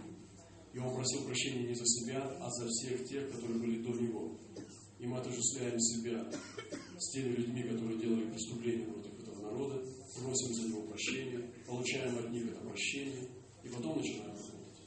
и 0.75 0.79
он 0.79 0.93
просил 0.93 1.25
прощения 1.25 1.69
не 1.69 1.75
за 1.75 1.87
себя, 1.87 2.21
а 2.41 2.51
за 2.51 2.67
всех 2.67 3.09
тех, 3.09 3.31
которые 3.31 3.61
были 3.61 3.83
до 3.83 3.91
него. 3.91 4.37
И 4.99 5.07
мы 5.07 5.19
отождествляем 5.19 5.79
себя 5.79 6.29
с 6.99 7.13
теми 7.13 7.37
людьми, 7.37 7.63
которые 7.63 7.99
делали 7.99 8.31
преступления 8.31 8.87
против 8.87 9.21
этого 9.21 9.43
народа, 9.43 9.83
просим 10.17 10.55
за 10.55 10.69
него 10.69 10.83
прощения, 10.83 11.49
получаем 11.67 12.19
от 12.19 12.31
них 12.33 12.49
это 12.51 12.61
прощение, 12.61 13.29
и 13.63 13.69
потом 13.69 13.99
начинаем 13.99 14.31
работать. 14.31 14.83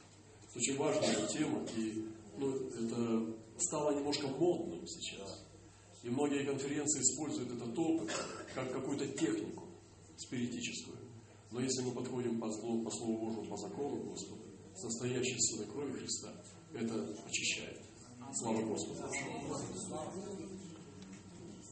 Это 0.48 0.58
очень 0.58 0.76
важная 0.76 1.26
тема, 1.28 1.66
и 1.76 2.04
ну, 2.36 2.54
это 2.54 3.34
стало 3.58 3.96
немножко 3.96 4.28
модным 4.28 4.86
сейчас. 4.86 5.46
И 6.02 6.10
многие 6.10 6.44
конференции 6.44 7.00
используют 7.00 7.50
этот 7.52 7.78
опыт 7.78 8.10
как 8.54 8.72
какую-то 8.72 9.06
технику 9.08 9.64
спиритическую. 10.16 10.98
Но 11.50 11.60
если 11.60 11.82
мы 11.82 11.92
подходим 11.92 12.38
по, 12.38 12.50
злу, 12.50 12.84
по 12.84 12.90
Слову 12.90 13.18
Божьему, 13.18 13.46
по 13.46 13.56
закону 13.56 14.02
Господа, 14.04 14.47
с 14.78 14.84
настоящей 14.84 15.36
силой 15.38 15.66
крови 15.66 15.92
Христа, 15.92 16.32
это 16.72 17.16
очищает. 17.26 17.80
Слава 18.34 18.62
Господу. 18.62 19.00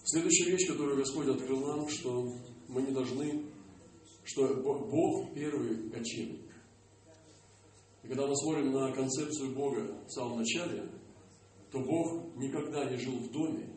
Следующая 0.05 0.51
вещь, 0.51 0.66
которую 0.66 0.97
Господь 0.97 1.29
открыл 1.29 1.61
нам, 1.66 1.88
что 1.88 2.35
мы 2.69 2.83
не 2.83 2.92
должны, 2.92 3.47
что 4.25 4.55
Бог 4.57 5.35
первый 5.35 5.90
кочевник. 5.90 6.51
И 8.03 8.09
когда 8.09 8.27
мы 8.27 8.37
смотрим 8.37 8.73
на 8.73 8.92
концепцию 8.92 9.55
Бога 9.55 10.05
в 10.07 10.11
самом 10.11 10.38
начале, 10.38 10.88
то 11.71 11.79
Бог 11.81 12.37
никогда 12.37 12.90
не 12.90 12.97
жил 12.97 13.19
в 13.19 13.31
доме 13.31 13.69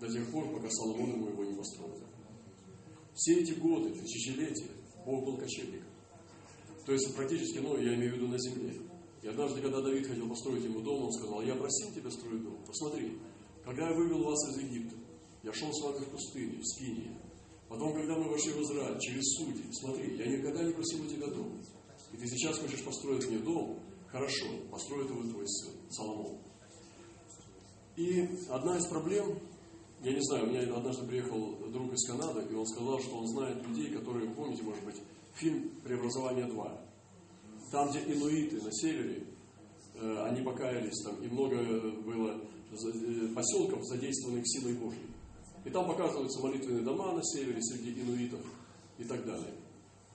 до 0.00 0.12
тех 0.12 0.30
пор, 0.32 0.52
пока 0.52 0.68
Соломон 0.70 1.10
ему 1.10 1.28
его 1.28 1.44
не 1.44 1.56
построил. 1.56 2.00
Все 3.14 3.40
эти 3.40 3.52
годы, 3.52 3.90
тысячелетия, 3.90 4.70
Бог 5.06 5.24
был 5.24 5.36
кочевником. 5.36 5.93
То 6.84 6.92
есть 6.92 7.14
практически, 7.16 7.58
ну, 7.58 7.76
я 7.78 7.94
имею 7.94 8.12
в 8.12 8.16
виду 8.16 8.28
на 8.28 8.38
земле. 8.38 8.74
И 9.22 9.28
однажды, 9.28 9.62
когда 9.62 9.80
Давид 9.80 10.06
хотел 10.06 10.28
построить 10.28 10.64
ему 10.64 10.80
дом, 10.80 11.04
он 11.04 11.12
сказал, 11.12 11.40
я 11.42 11.54
просил 11.54 11.90
тебя 11.94 12.10
строить 12.10 12.42
дом. 12.42 12.58
Посмотри, 12.66 13.18
когда 13.64 13.88
я 13.88 13.96
вывел 13.96 14.22
вас 14.24 14.38
из 14.50 14.62
Египта, 14.64 14.96
я 15.42 15.52
шел 15.52 15.72
с 15.72 15.82
вами 15.82 16.04
в 16.04 16.10
пустыне, 16.10 16.58
в 16.60 16.66
Скинии. 16.66 17.16
Потом, 17.68 17.94
когда 17.94 18.16
мы 18.16 18.28
вошли 18.28 18.52
в 18.52 18.60
Израиль, 18.60 18.98
через 19.00 19.24
судьи, 19.36 19.64
смотри, 19.72 20.16
я 20.16 20.26
никогда 20.26 20.62
не 20.62 20.72
просил 20.72 21.04
у 21.04 21.08
тебя 21.08 21.26
дом. 21.28 21.58
И 22.12 22.16
ты 22.16 22.26
сейчас 22.28 22.58
хочешь 22.58 22.84
построить 22.84 23.26
мне 23.28 23.38
дом, 23.38 23.80
хорошо, 24.08 24.46
построит 24.70 25.08
его 25.08 25.22
твой 25.22 25.48
сын, 25.48 25.72
Соломон. 25.90 26.38
И 27.96 28.28
одна 28.50 28.76
из 28.76 28.86
проблем, 28.86 29.38
я 30.02 30.12
не 30.12 30.20
знаю, 30.20 30.44
у 30.44 30.50
меня 30.50 30.74
однажды 30.74 31.06
приехал 31.06 31.56
друг 31.70 31.92
из 31.94 32.06
Канады, 32.06 32.46
и 32.50 32.54
он 32.54 32.66
сказал, 32.66 33.00
что 33.00 33.16
он 33.16 33.26
знает 33.28 33.66
людей, 33.66 33.90
которые, 33.92 34.30
помните, 34.34 34.62
может 34.62 34.84
быть, 34.84 34.96
фильм 35.34 35.70
«Преобразование 35.82 36.46
2». 36.46 36.80
Там, 37.70 37.90
где 37.90 38.00
инуиты 38.00 38.62
на 38.62 38.72
севере, 38.72 39.26
э, 39.94 40.24
они 40.26 40.42
покаялись 40.42 41.02
там, 41.04 41.22
и 41.22 41.28
много 41.28 41.56
было 42.02 42.40
э, 42.70 43.34
поселков, 43.34 43.84
задействованных 43.84 44.44
силой 44.46 44.74
Божьей. 44.74 45.10
И 45.64 45.70
там 45.70 45.86
показываются 45.86 46.40
молитвенные 46.40 46.84
дома 46.84 47.12
на 47.12 47.22
севере 47.22 47.60
среди 47.62 48.00
инуитов 48.00 48.40
и 48.98 49.04
так 49.04 49.24
далее. 49.24 49.54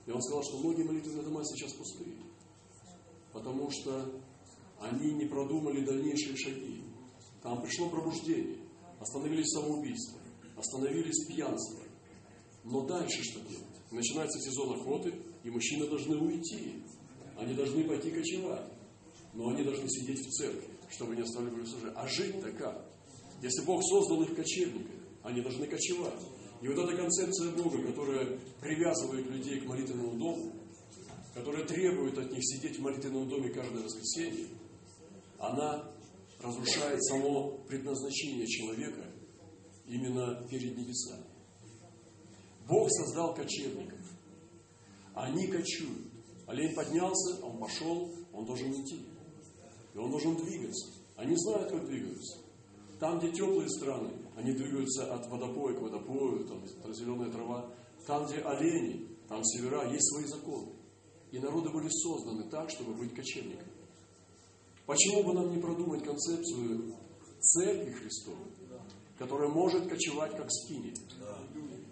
И 0.06 0.10
он 0.10 0.22
сказал, 0.22 0.42
что 0.42 0.58
многие 0.58 0.84
молитвенные 0.84 1.22
дома 1.22 1.44
сейчас 1.44 1.72
пустые, 1.74 2.16
потому 3.32 3.68
что 3.70 4.10
они 4.80 5.12
не 5.12 5.26
продумали 5.26 5.84
дальнейшие 5.84 6.36
шаги. 6.36 6.82
Там 7.42 7.60
пришло 7.62 7.88
пробуждение, 7.90 8.58
остановились 8.98 9.50
самоубийства, 9.52 10.18
остановились 10.56 11.26
пьянства. 11.26 11.84
Но 12.64 12.86
дальше 12.86 13.22
что 13.22 13.40
делать? 13.40 13.69
Начинается 13.90 14.38
сезон 14.40 14.80
охоты, 14.80 15.12
и 15.42 15.50
мужчины 15.50 15.86
должны 15.88 16.16
уйти. 16.16 16.82
Они 17.36 17.54
должны 17.54 17.84
пойти 17.84 18.10
кочевать. 18.10 18.66
Но 19.34 19.48
они 19.50 19.62
должны 19.62 19.88
сидеть 19.88 20.26
в 20.26 20.30
церкви, 20.30 20.68
чтобы 20.90 21.16
не 21.16 21.22
оставили 21.22 21.64
служение. 21.64 21.94
А 21.96 22.06
жить-то 22.08 22.52
как? 22.52 22.84
Если 23.42 23.64
Бог 23.64 23.82
создал 23.82 24.22
их 24.22 24.34
кочевниками, 24.34 25.00
они 25.22 25.40
должны 25.40 25.66
кочевать. 25.66 26.20
И 26.60 26.68
вот 26.68 26.78
эта 26.78 26.96
концепция 26.96 27.52
Бога, 27.52 27.82
которая 27.82 28.38
привязывает 28.60 29.26
людей 29.30 29.60
к 29.60 29.66
молитвенному 29.66 30.18
дому, 30.18 30.52
которая 31.34 31.64
требует 31.64 32.18
от 32.18 32.30
них 32.32 32.40
сидеть 32.42 32.78
в 32.78 32.82
молитвенном 32.82 33.28
доме 33.28 33.48
каждое 33.50 33.82
воскресенье, 33.82 34.46
она 35.38 35.90
разрушает 36.40 37.02
само 37.04 37.58
предназначение 37.66 38.46
человека 38.46 39.04
именно 39.86 40.46
перед 40.50 40.76
небесами. 40.76 41.24
Бог 42.70 42.88
создал 42.88 43.34
кочевников. 43.34 43.98
Они 45.14 45.48
кочуют. 45.48 46.06
Олень 46.46 46.74
поднялся, 46.74 47.44
он 47.44 47.58
пошел, 47.58 48.14
он 48.32 48.44
должен 48.44 48.72
идти. 48.72 49.06
И 49.92 49.98
он 49.98 50.10
должен 50.10 50.36
двигаться. 50.36 50.92
Они 51.16 51.34
знают, 51.36 51.70
как 51.70 51.84
двигаться. 51.86 52.38
Там, 53.00 53.18
где 53.18 53.32
теплые 53.32 53.68
страны, 53.68 54.12
они 54.36 54.52
двигаются 54.52 55.12
от 55.12 55.26
водопоя 55.28 55.74
к 55.74 55.80
водопою, 55.80 56.46
там 56.46 56.94
зеленая 56.94 57.30
трава. 57.32 57.68
Там, 58.06 58.26
где 58.26 58.38
олени, 58.38 59.08
там 59.28 59.42
севера, 59.44 59.90
есть 59.90 60.08
свои 60.12 60.26
законы. 60.26 60.72
И 61.32 61.38
народы 61.38 61.70
были 61.70 61.88
созданы 61.88 62.48
так, 62.50 62.70
чтобы 62.70 62.94
быть 62.94 63.14
кочевниками. 63.14 63.70
Почему 64.86 65.24
бы 65.24 65.34
нам 65.34 65.52
не 65.54 65.60
продумать 65.60 66.04
концепцию 66.04 66.94
церкви 67.40 67.92
Христовой, 67.92 68.50
которая 69.18 69.48
может 69.48 69.88
кочевать 69.88 70.36
как 70.36 70.50
скини, 70.50 70.94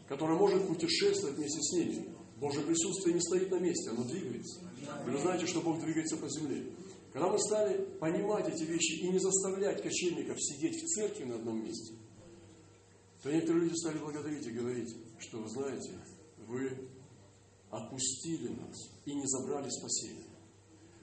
которая 0.09 0.39
может 0.39 0.67
путешествовать 0.67 1.37
вместе 1.37 1.61
с 1.61 1.73
ними. 1.73 2.09
Божье 2.37 2.63
присутствие 2.63 3.15
не 3.15 3.21
стоит 3.21 3.51
на 3.51 3.59
месте, 3.59 3.91
оно 3.91 4.05
двигается. 4.05 4.61
Вы 5.05 5.19
знаете, 5.19 5.47
что 5.47 5.61
Бог 5.61 5.81
двигается 5.81 6.17
по 6.17 6.29
земле. 6.29 6.73
Когда 7.13 7.29
мы 7.29 7.39
стали 7.39 7.85
понимать 7.99 8.49
эти 8.49 8.63
вещи 8.63 9.01
и 9.01 9.09
не 9.09 9.19
заставлять 9.19 9.83
кочевников 9.83 10.37
сидеть 10.41 10.83
в 10.83 10.87
церкви 10.87 11.25
на 11.25 11.37
одном 11.37 11.65
месте, 11.65 11.95
то 13.23 13.33
некоторые 13.33 13.65
люди 13.65 13.75
стали 13.77 13.99
благодарить 13.99 14.47
и 14.47 14.51
говорить, 14.51 14.97
что 15.19 15.39
вы 15.39 15.49
знаете, 15.49 15.91
вы 16.47 16.89
отпустили 17.71 18.49
нас 18.49 18.91
и 19.05 19.15
не 19.15 19.27
забрали 19.27 19.69
спасение. 19.69 20.25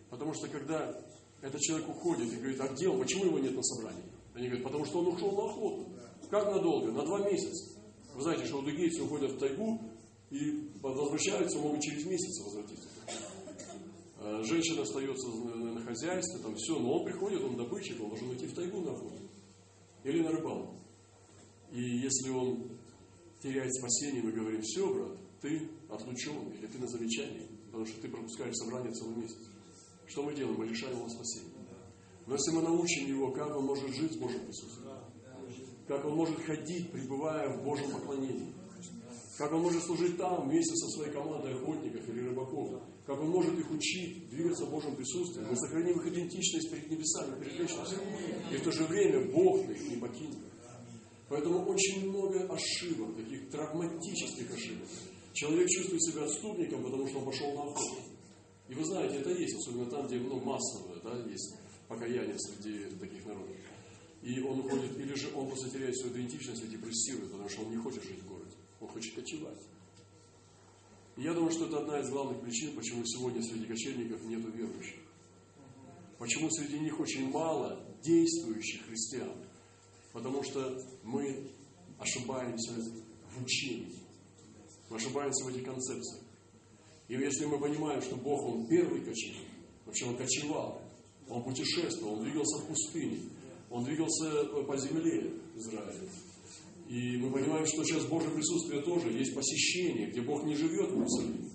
Потому 0.10 0.34
что 0.34 0.48
когда 0.48 0.96
этот 1.42 1.60
человек 1.62 1.90
уходит 1.90 2.32
и 2.32 2.38
говорит, 2.38 2.62
а 2.62 2.68
где 2.70 2.88
он, 2.88 3.00
почему 3.00 3.26
его 3.26 3.40
нет 3.40 3.56
на 3.56 3.64
собрании? 3.64 4.04
Они 4.34 4.48
говорят, 4.48 4.64
потому 4.64 4.86
что 4.86 5.00
он 5.00 5.08
ушел 5.08 5.32
на 5.32 5.46
охоту. 5.46 5.90
Как 6.30 6.46
надолго? 6.46 6.92
На 6.92 7.04
два 7.04 7.30
месяца. 7.30 7.75
Вы 8.16 8.22
знаете, 8.22 8.46
что 8.46 8.60
удыгейцы 8.60 9.04
уходят 9.04 9.32
в 9.34 9.40
тайгу 9.40 9.82
и 10.32 10.72
возвращаются, 10.82 11.60
могут 11.60 11.82
через 11.82 12.06
месяц 12.06 12.42
возвратиться. 12.46 12.90
А 14.18 14.42
женщина 14.44 14.84
остается 14.84 15.28
на 15.28 15.82
хозяйстве, 15.82 16.42
там 16.42 16.56
все, 16.56 16.80
но 16.80 17.00
он 17.00 17.06
приходит, 17.06 17.44
он 17.44 17.58
добытчик, 17.58 18.02
он 18.02 18.10
должен 18.10 18.34
идти 18.34 18.48
в 18.48 18.54
тайгу 18.54 18.82
на 18.82 18.92
охоту. 18.92 19.20
Или 20.04 20.22
на 20.22 20.32
рыбалку. 20.32 20.76
И 21.72 21.82
если 21.82 22.30
он 22.30 22.70
теряет 23.44 23.74
спасение, 23.76 24.24
мы 24.24 24.32
говорим, 24.32 24.62
все, 24.62 24.94
брат, 24.94 25.18
ты 25.42 25.70
отлучен, 25.90 26.54
или 26.54 26.68
ты 26.68 26.80
на 26.80 26.88
замечании, 26.88 27.50
потому 27.66 27.86
что 27.86 28.02
ты 28.02 28.08
пропускаешь 28.08 28.56
собрание 28.56 28.94
целый 28.94 29.18
месяц. 29.18 29.50
Что 30.08 30.24
мы 30.24 30.34
делаем? 30.34 30.58
Мы 30.58 30.68
лишаем 30.68 30.96
его 30.96 31.10
спасения. 31.10 31.52
Но 32.26 32.34
если 32.34 32.52
мы 32.52 32.62
научим 32.62 33.08
его, 33.08 33.32
как 33.32 33.56
он 33.56 33.66
может 33.66 33.94
жить 33.94 34.18
Божьем 34.20 34.46
присутствии, 34.46 34.86
как 35.88 36.06
он 36.06 36.16
может 36.16 36.40
ходить, 36.44 36.92
пребывая 36.92 37.50
в 37.58 37.64
Божьем 37.64 37.92
поклонении, 37.92 38.54
как 39.38 39.52
он 39.52 39.62
может 39.62 39.84
служить 39.84 40.18
там 40.18 40.48
вместе 40.48 40.74
со 40.76 40.88
своей 40.90 41.12
командой 41.12 41.54
охотников 41.54 42.08
или 42.10 42.22
рыбаков, 42.22 42.82
как 43.06 43.20
он 43.20 43.30
может 43.30 43.58
их 43.60 43.70
учить 43.70 44.30
двигаться 44.30 44.66
в 44.66 44.72
Божьем 44.72 44.96
присутствии, 44.96 45.44
мы 45.44 45.56
сохраним 45.56 46.00
их 46.00 46.08
идентичность 46.08 46.72
перед 46.72 46.90
небесами, 46.90 47.44
перед 47.44 47.60
вечностью. 47.60 48.00
И 48.52 48.56
в 48.56 48.64
то 48.64 48.72
же 48.72 48.86
время 48.86 49.32
Бог 49.32 49.70
их 49.70 49.90
не 49.90 49.98
покинет. 49.98 50.38
Поэтому 51.28 51.66
очень 51.66 52.10
много 52.10 52.48
ошибок, 52.54 53.16
таких 53.18 53.50
травматических 53.50 54.52
ошибок. 54.54 54.88
Человек 55.34 55.68
чувствует 55.70 56.04
себя 56.04 56.24
отступником, 56.24 56.84
потому 56.84 57.08
что 57.08 57.20
он 57.20 57.26
пошел 57.26 57.52
на 57.54 57.64
охоту. 57.64 58.04
И 58.70 58.74
вы 58.74 58.86
знаете, 58.86 59.18
это 59.18 59.32
есть, 59.32 59.56
особенно 59.56 59.90
там, 59.90 60.08
где 60.08 60.18
ну, 60.18 60.40
массовое, 60.40 61.00
да, 61.04 61.30
есть 61.30 61.56
покаяние 61.88 62.38
среди 62.40 62.96
таких 62.96 63.26
народов. 63.26 63.56
И 64.26 64.42
он 64.42 64.60
уходит, 64.60 64.98
или 64.98 65.14
же 65.14 65.32
он 65.36 65.48
просто 65.48 65.70
теряет 65.70 65.96
свою 65.96 66.16
идентичность 66.16 66.64
и 66.64 66.68
депрессирует, 66.68 67.32
потому 67.32 67.48
что 67.48 67.62
он 67.62 67.70
не 67.70 67.78
хочет 67.78 68.04
жить 68.04 68.24
в 68.24 68.28
городе, 68.28 68.56
он 68.82 68.88
хочет 68.88 69.14
кочевать. 69.14 69.62
И 71.16 71.22
я 71.22 71.34
думаю, 71.36 71.52
что 71.52 71.68
это 71.68 71.78
одна 71.78 72.00
из 72.00 72.10
главных 72.10 72.42
причин, 72.42 72.76
почему 72.76 73.06
сегодня 73.06 73.44
среди 73.44 73.68
кочевников 73.68 74.24
нет 74.24 74.44
верующих. 74.52 75.00
Почему 76.18 76.50
среди 76.50 76.80
них 76.80 77.00
очень 77.00 77.30
мало 77.30 77.80
действующих 78.02 78.88
христиан. 78.88 79.32
Потому 80.12 80.42
что 80.42 80.76
мы 81.04 81.52
ошибаемся 82.00 82.74
в 83.32 83.44
учении. 83.44 84.02
Мы 84.90 84.98
ошибаемся 84.98 85.46
в 85.46 85.50
этих 85.50 85.66
концепциях. 85.66 86.24
И 87.10 87.14
если 87.14 87.46
мы 87.46 87.60
понимаем, 87.60 88.02
что 88.02 88.16
Бог, 88.16 88.42
Он 88.44 88.66
первый 88.66 89.02
кочевник, 89.02 89.50
вообще 89.86 90.06
Он 90.06 90.18
кочевал, 90.18 90.82
Он 91.30 91.44
путешествовал, 91.44 92.14
Он 92.14 92.24
двигался 92.24 92.64
в 92.64 92.68
пустыне, 92.70 93.20
Он 93.70 93.84
двигался 93.84 94.26
э, 94.26 94.64
по 94.64 94.78
земле 94.78 95.34
Израиля. 95.56 96.10
И 96.88 97.18
мы 97.18 97.32
понимаем, 97.32 97.66
что 97.66 97.84
сейчас 97.84 98.06
Божье 98.06 98.30
присутствие 98.30 98.82
тоже 98.84 99.12
есть 99.12 99.34
посещение, 99.34 100.08
где 100.12 100.22
Бог 100.22 100.44
не 100.44 100.56
живет 100.56 100.92
в 100.92 100.96
Иерусалиме. 100.96 101.50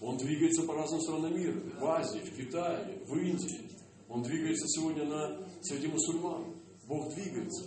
Он 0.00 0.16
двигается 0.16 0.62
по 0.62 0.74
разным 0.74 1.00
странам 1.00 1.36
мира. 1.36 1.60
В 1.80 1.84
Азии, 1.84 2.20
в 2.20 2.36
Китае, 2.36 3.02
в 3.06 3.16
Индии. 3.16 3.68
Он 4.08 4.22
двигается 4.22 4.66
сегодня 4.68 5.04
на 5.04 5.48
среди 5.62 5.88
мусульман. 5.88 6.54
Бог 6.86 7.12
двигается. 7.14 7.64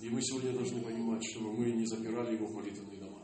И 0.00 0.08
мы 0.08 0.22
сегодня 0.22 0.52
должны 0.52 0.80
понимать, 0.82 1.24
что 1.24 1.40
мы 1.40 1.72
не 1.72 1.84
запирали 1.86 2.34
его 2.34 2.46
в 2.46 2.54
молитвенные 2.54 2.98
дома. 2.98 3.18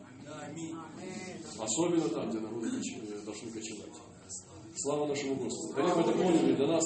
Особенно 1.58 2.08
там, 2.08 2.30
где 2.30 2.40
народы 2.40 2.70
должны 3.24 3.50
кочевать. 3.50 3.92
Слава 4.76 5.06
нашему 5.06 5.36
Господу. 5.36 5.74
Когда 5.74 5.94
мы 5.94 6.02
это 6.02 6.12
поняли, 6.12 6.54
для 6.54 6.66
нас 6.66 6.84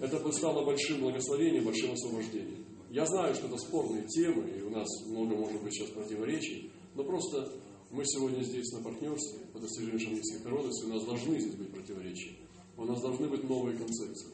это 0.00 0.32
стало 0.32 0.64
большим 0.64 1.00
благословением, 1.00 1.64
большим 1.64 1.92
освобождением. 1.92 2.64
я 2.90 3.04
знаю, 3.06 3.34
что 3.34 3.46
это 3.46 3.58
спорные 3.58 4.06
темы, 4.06 4.48
и 4.50 4.62
у 4.62 4.70
нас 4.70 4.88
много, 5.06 5.36
может 5.36 5.62
быть, 5.62 5.74
сейчас 5.74 5.90
противоречий, 5.90 6.70
но 6.94 7.04
просто 7.04 7.52
мы 7.90 8.04
сегодня 8.04 8.42
здесь 8.42 8.72
на 8.72 8.82
партнерстве 8.82 9.46
по 9.52 9.58
достижению 9.58 10.00
шаманистских 10.00 10.44
народностей, 10.44 10.86
у 10.86 10.94
нас 10.94 11.04
должны 11.04 11.40
здесь 11.40 11.54
быть 11.54 11.70
противоречия. 11.70 12.36
У 12.76 12.84
нас 12.84 13.00
должны 13.02 13.28
быть 13.28 13.44
новые 13.44 13.76
концепции. 13.76 14.28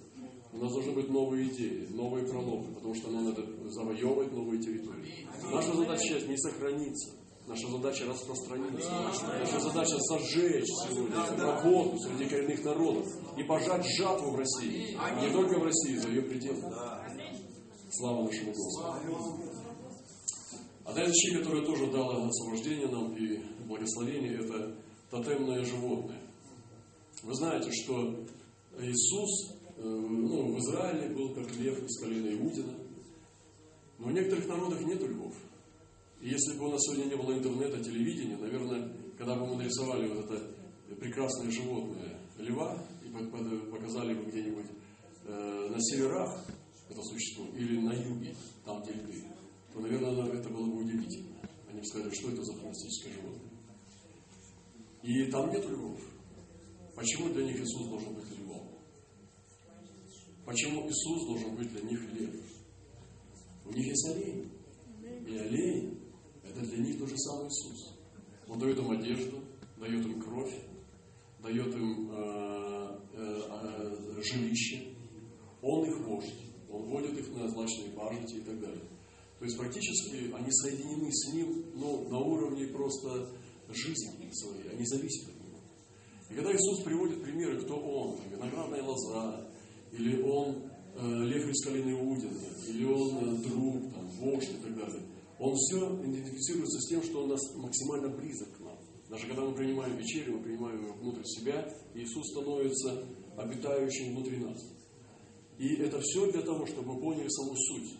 У 0.52 0.59
нас 0.59 0.72
должны 0.72 0.92
быть 0.92 1.11
новые 1.11 1.48
идеи, 1.48 1.87
новые 1.90 2.26
проломы, 2.26 2.72
потому 2.74 2.94
что 2.94 3.11
нам 3.11 3.24
надо 3.24 3.44
завоевывать 3.70 4.33
новые 4.33 4.62
территории. 4.62 5.26
Наша 5.52 5.74
задача 5.74 6.02
сейчас 6.02 6.29
не 6.29 6.37
сохраниться, 6.38 7.11
наша 7.46 7.68
задача 7.68 8.06
распространиться, 8.06 8.90
наша 8.90 9.61
задача 9.61 9.98
сожечь 10.00 10.66
сегодня 10.66 11.16
работу 11.38 11.98
среди 11.98 12.28
коренных 12.28 12.64
народов 12.64 13.06
и 13.37 13.42
пожать 13.44 13.87
жатву 13.96 14.30
в 14.32 14.37
России. 14.37 14.98
Не 15.20 15.32
только 15.32 15.59
в 15.59 15.64
России, 15.64 15.96
за 15.96 16.09
ее 16.09 16.22
пределы. 16.22 16.61
Слава 17.92 18.24
нашему 18.24 18.52
Господу. 18.52 19.56
Из 20.88 21.09
вещей, 21.09 21.38
которая 21.38 21.64
тоже 21.64 21.90
дала 21.90 22.26
освобождение 22.26 22.88
нам 22.88 23.14
и 23.14 23.38
благословение, 23.66 24.38
это 24.38 24.74
тотемное 25.11 25.64
животное. 25.64 26.20
Вы 27.22 27.35
знаете, 27.35 27.70
что 27.72 28.24
Иисус 28.78 29.52
э, 29.76 29.82
ну, 29.82 30.54
в 30.54 30.59
Израиле 30.59 31.14
был 31.14 31.35
как 31.35 31.54
лев 31.56 31.82
из 31.82 32.00
колена 32.00 32.28
Иудина, 32.35 32.74
но 33.98 34.06
в 34.06 34.12
некоторых 34.12 34.46
народах 34.46 34.80
нет 34.82 35.02
львов. 35.02 35.35
Если 36.20 36.59
бы 36.59 36.66
у 36.66 36.70
нас 36.72 36.81
сегодня 36.83 37.11
не 37.11 37.16
было 37.16 37.33
интернета, 37.33 37.83
телевидения, 37.83 38.37
наверное, 38.37 38.92
когда 39.18 39.37
бы 39.37 39.46
мы 39.46 39.57
нарисовали 39.57 40.09
вот 40.09 40.24
это 40.24 40.55
прекрасное 40.98 41.50
животное 41.50 42.18
льва 42.38 42.83
и 43.05 43.09
показали 43.70 44.14
бы 44.14 44.31
где-нибудь 44.31 44.66
э, 45.24 45.68
на 45.70 45.81
северах 45.81 46.46
это 46.88 47.02
существо, 47.02 47.46
или 47.57 47.81
на 47.81 47.92
юге, 47.92 48.35
там, 48.64 48.83
где 48.83 48.92
львы, 48.92 49.24
то, 49.72 49.81
наверное, 49.81 50.33
это 50.33 50.48
было 50.48 50.66
бы 50.66 50.83
удивительно. 50.83 51.37
Они 51.68 51.81
бы 51.81 51.87
сказали, 51.87 52.14
что 52.14 52.31
это 52.31 52.42
за 52.42 52.52
фантастическое 52.55 53.12
животное. 53.14 53.50
И 55.02 55.31
там 55.31 55.50
нет 55.50 55.64
львов. 55.68 56.00
Почему 56.94 57.29
для 57.33 57.44
них 57.44 57.61
Иисус 57.61 57.88
должен 57.88 58.14
быть 58.14 58.38
львом? 58.38 58.68
Почему 60.44 60.88
Иисус 60.88 61.26
должен 61.26 61.57
быть 61.57 61.70
для 61.72 61.83
них 61.83 62.12
лев? 62.12 62.35
У 63.64 63.72
них 63.72 63.87
есть 63.87 64.09
олень. 64.09 64.50
И 65.26 65.37
олень– 65.37 65.92
это 66.56 66.66
для 66.66 66.78
них 66.78 66.98
тот 66.98 67.08
же 67.08 67.18
самый 67.18 67.48
Иисус. 67.48 67.94
Он 68.48 68.58
дает 68.58 68.78
им 68.78 68.90
одежду, 68.90 69.40
дает 69.76 70.06
им 70.06 70.20
кровь, 70.22 70.54
дает 71.42 71.74
им 71.74 72.10
э, 72.12 72.98
э, 73.12 73.42
э, 73.50 74.22
жилище. 74.22 74.94
Он 75.62 75.84
их 75.84 76.06
вождь. 76.06 76.42
Он 76.70 76.82
вводит 76.82 77.18
их 77.18 77.28
на 77.34 77.48
злачные 77.48 77.90
пажити 77.90 78.36
и 78.36 78.40
так 78.40 78.60
далее. 78.60 78.84
То 79.38 79.44
есть 79.44 79.58
практически 79.58 80.32
они 80.32 80.50
соединены 80.50 81.12
с 81.12 81.32
ним 81.32 81.64
ну, 81.74 82.08
на 82.08 82.18
уровне 82.18 82.66
просто 82.68 83.28
жизни 83.68 84.30
своей, 84.32 84.70
они 84.70 84.84
зависят 84.86 85.28
от 85.28 85.40
него. 85.40 85.58
И 86.30 86.34
когда 86.34 86.52
Иисус 86.52 86.82
приводит 86.84 87.22
примеры, 87.22 87.60
кто 87.60 87.76
он, 87.76 88.18
виноградная 88.30 88.82
лоза, 88.82 89.48
или 89.92 90.22
он 90.22 90.70
э, 90.94 91.24
лев 91.24 91.48
из 91.48 91.64
колена 91.64 91.90
Иудина, 91.90 92.40
или 92.68 92.84
он 92.84 93.16
э, 93.16 93.42
друг, 93.42 93.92
там, 93.92 94.08
вождь 94.08 94.50
и 94.50 94.62
так 94.62 94.74
далее, 94.74 95.02
он 95.38 95.55
все 95.55 95.79
идентифицируется 96.03 96.81
с 96.81 96.88
тем, 96.88 97.03
что 97.03 97.22
он 97.22 97.29
нас 97.29 97.55
максимально 97.55 98.09
близок 98.09 98.57
к 98.57 98.61
нам. 98.61 98.79
Даже 99.11 99.27
когда 99.27 99.42
мы 99.42 99.55
принимаем 99.55 99.96
вечерю, 99.96 100.38
мы 100.38 100.42
принимаем 100.42 100.85
его 100.85 100.94
внутрь 100.94 101.22
себя, 101.25 101.72
Иисус 101.94 102.27
становится 102.31 103.05
обитающим 103.37 104.14
внутри 104.14 104.38
нас. 104.38 104.59
И 105.59 105.77
это 105.77 106.01
все 106.01 106.31
для 106.33 106.42
того, 106.42 106.66
чтобы 106.66 106.94
мы 106.94 107.01
поняли 107.01 107.29
саму 107.29 107.55
суть, 107.57 107.99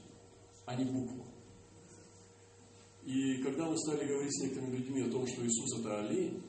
а 0.67 0.75
не 0.75 0.85
букву. 0.85 1.25
И 3.05 3.43
когда 3.43 3.67
мы 3.67 3.79
стали 3.79 4.07
говорить 4.07 4.35
с 4.35 4.43
некоторыми 4.43 4.77
людьми 4.77 5.03
о 5.03 5.11
том, 5.11 5.27
что 5.27 5.47
Иисус 5.47 5.79
это 5.81 6.01
олень, 6.01 6.43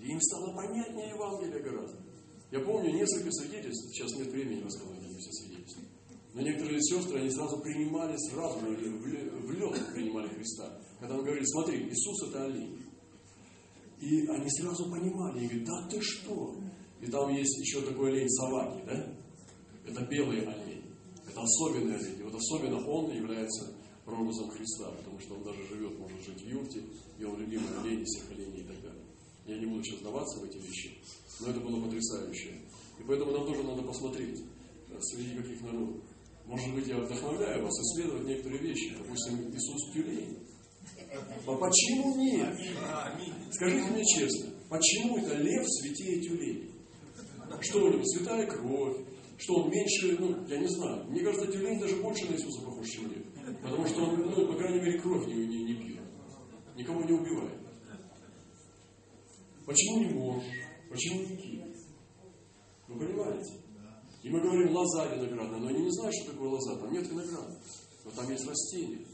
им 0.00 0.20
стало 0.20 0.54
понятнее 0.54 1.10
Евангелие 1.10 1.60
гораздо. 1.60 1.98
Я 2.52 2.60
помню 2.60 2.92
несколько 2.92 3.30
свидетельств, 3.32 3.88
сейчас 3.92 4.12
нет 4.16 4.28
времени 4.28 4.62
рассказывать 4.62 5.02
эти 5.02 5.18
все 5.18 5.32
свидетельства. 5.32 5.51
Но 6.34 6.40
некоторые 6.40 6.80
сестры, 6.82 7.20
они 7.20 7.30
сразу 7.30 7.58
принимали, 7.60 8.16
сразу 8.30 8.58
в 8.60 9.52
лед 9.52 9.92
принимали 9.94 10.28
Христа. 10.28 10.80
Когда 10.98 11.16
мы 11.16 11.24
говорили, 11.24 11.44
смотри, 11.44 11.88
Иисус 11.88 12.28
это 12.28 12.44
олень. 12.44 12.78
И 14.00 14.26
они 14.26 14.48
сразу 14.50 14.90
понимали, 14.90 15.44
и 15.44 15.46
говорят, 15.46 15.66
да 15.66 15.88
ты 15.88 16.00
что? 16.00 16.56
И 17.00 17.06
там 17.06 17.32
есть 17.34 17.58
еще 17.58 17.82
такой 17.82 18.12
олень 18.12 18.28
Саваки, 18.30 18.82
да? 18.86 19.14
Это 19.86 20.06
белый 20.06 20.40
олень. 20.40 20.84
Это 21.28 21.42
особенный 21.42 21.96
олень. 21.96 22.20
И 22.20 22.22
вот 22.22 22.34
особенно 22.34 22.86
он 22.88 23.12
является 23.12 23.74
прообразом 24.04 24.50
Христа, 24.50 24.90
потому 24.90 25.20
что 25.20 25.34
он 25.34 25.42
даже 25.42 25.66
живет, 25.68 25.98
может 25.98 26.24
жить 26.24 26.42
в 26.42 26.48
юрте, 26.48 26.82
и 27.18 27.24
он 27.24 27.38
любимый 27.38 27.78
олень 27.80 28.04
всех 28.04 28.30
оленей 28.30 28.62
и 28.62 28.66
так 28.66 28.80
далее. 28.80 29.04
Я 29.46 29.58
не 29.58 29.66
буду 29.66 29.82
сейчас 29.84 30.00
вдаваться 30.00 30.40
в 30.40 30.44
эти 30.44 30.56
вещи, 30.58 30.98
но 31.40 31.48
это 31.48 31.60
было 31.60 31.84
потрясающе. 31.84 32.60
И 32.98 33.02
поэтому 33.06 33.32
нам 33.32 33.46
тоже 33.46 33.62
надо 33.64 33.82
посмотреть, 33.82 34.40
э, 34.88 35.00
среди 35.00 35.34
каких 35.36 35.60
народов. 35.62 35.96
Может 36.46 36.74
быть, 36.74 36.86
я 36.86 36.98
вдохновляю 36.98 37.64
вас 37.64 37.72
исследовать 37.72 38.26
некоторые 38.26 38.60
вещи. 38.62 38.94
Допустим, 38.98 39.50
Иисус 39.54 39.92
тюлень. 39.94 40.38
А 41.46 41.56
почему 41.56 42.16
нет? 42.16 42.58
Скажите 43.50 43.90
мне 43.90 44.04
честно, 44.04 44.50
почему 44.68 45.18
это 45.18 45.36
лев 45.36 45.64
святее 45.66 46.20
тюлень? 46.22 46.70
Что 47.60 47.84
у 47.84 47.92
него? 47.92 48.02
Святая 48.04 48.46
кровь, 48.46 48.96
что 49.38 49.54
он 49.54 49.70
меньше, 49.70 50.16
ну, 50.18 50.46
я 50.48 50.58
не 50.58 50.66
знаю. 50.68 51.04
Мне 51.10 51.20
кажется, 51.20 51.46
тюлень 51.46 51.78
даже 51.78 51.96
больше 51.96 52.26
на 52.26 52.34
Иисуса 52.34 52.62
похож, 52.64 52.88
чем 52.88 53.10
лев. 53.10 53.24
Потому 53.62 53.86
что 53.86 54.04
он, 54.04 54.16
ну, 54.16 54.46
по 54.46 54.54
крайней 54.54 54.80
мере, 54.80 55.00
кровь 55.00 55.26
не, 55.26 55.34
не, 55.34 55.64
не 55.64 55.74
пьет. 55.74 56.02
Никого 56.76 57.02
не 57.02 57.12
убивает. 57.12 57.60
Почему 59.66 60.00
не 60.00 60.14
муж? 60.14 60.44
Почему 60.90 61.22
не 61.22 61.36
кит? 61.36 61.76
Вы 62.88 62.98
понимаете? 62.98 63.61
И 64.22 64.30
мы 64.30 64.40
говорим 64.40 64.70
лоза 64.74 65.06
виноградная, 65.06 65.58
но 65.58 65.68
они 65.68 65.82
не 65.82 65.90
знают, 65.90 66.14
что 66.14 66.32
такое 66.32 66.48
лоза. 66.48 66.76
Там 66.76 66.92
нет 66.92 67.08
винограда. 67.08 67.58
Но 68.04 68.10
там 68.10 68.30
есть 68.30 68.46
растения. 68.46 69.04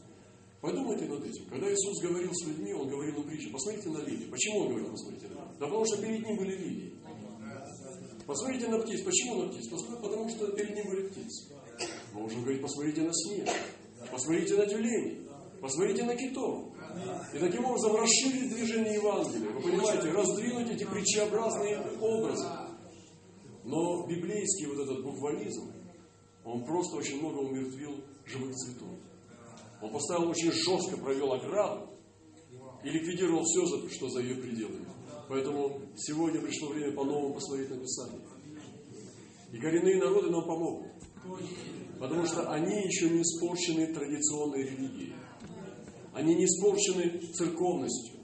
Подумайте 0.61 1.07
над 1.07 1.25
этим. 1.25 1.47
Когда 1.47 1.73
Иисус 1.73 2.01
говорил 2.03 2.31
с 2.33 2.47
людьми, 2.47 2.75
Он 2.75 2.89
говорил 2.89 3.17
на 3.17 3.23
притче, 3.23 3.51
посмотрите 3.51 3.89
на 3.91 3.99
лилии. 3.99 4.29
Почему 4.29 4.61
Он 4.61 4.69
говорил, 4.69 4.91
посмотрите 4.91 5.29
на? 5.29 5.45
Да 5.59 5.67
потому 5.67 5.85
что 5.87 5.97
перед 5.99 6.27
Ним 6.27 6.37
были 6.37 6.57
лилии. 6.57 6.95
Посмотрите 8.27 8.69
на 8.69 8.79
птиц. 8.81 9.03
Почему 9.03 9.43
на 9.43 9.49
птиц? 9.49 9.69
Потому 9.69 10.29
что 10.29 10.49
перед 10.53 10.75
Ним 10.75 10.91
были 10.91 11.09
птицы. 11.09 11.55
Мы 12.13 12.21
можем 12.21 12.43
говорить, 12.43 12.61
посмотрите 12.61 13.03
на 13.03 13.13
снег. 13.15 13.49
Посмотрите 14.11 14.57
на 14.57 14.67
тюленей. 14.67 15.29
Посмотрите 15.61 16.05
на 16.05 16.17
китов. 16.17 16.67
И 17.33 17.39
таким 17.39 17.65
образом 17.65 17.97
расширить 17.97 18.49
движение 18.55 18.95
Евангелия. 18.95 19.51
Вы 19.53 19.61
понимаете, 19.61 20.11
раздвинуть 20.11 20.71
эти 20.71 20.85
притчеобразные 20.85 21.81
образы. 22.01 22.47
Но 23.69 24.07
библейский 24.07 24.67
вот 24.67 24.79
этот 24.79 25.05
буквализм, 25.05 25.71
он 26.43 26.65
просто 26.65 26.97
очень 26.97 27.21
много 27.21 27.41
умертвил 27.41 28.03
живых 28.25 28.55
цветов. 28.55 28.89
Он 29.83 29.93
поставил 29.93 30.31
очень 30.31 30.51
жестко, 30.51 30.97
провел 30.97 31.35
ограду 31.35 31.91
и 32.83 32.89
ликвидировал 32.89 33.45
все, 33.45 33.67
что 33.91 34.09
за 34.09 34.23
ее 34.23 34.37
пределами. 34.37 34.87
Поэтому 35.29 35.83
сегодня 35.97 36.41
пришло 36.41 36.71
время 36.71 36.95
по-новому 36.95 37.35
посмотреть 37.35 37.69
на 37.69 37.77
Писание. 37.77 38.21
И 39.53 39.59
коренные 39.59 39.99
народы 39.99 40.31
нам 40.31 40.47
помогут. 40.47 40.87
Потому 42.01 42.25
что 42.25 42.51
они 42.51 42.87
еще 42.87 43.11
не 43.11 43.21
испорчены 43.21 43.93
традиционной 43.93 44.63
религией. 44.63 45.13
Они 46.15 46.35
не 46.35 46.47
испорчены 46.47 47.19
церковностью. 47.35 48.19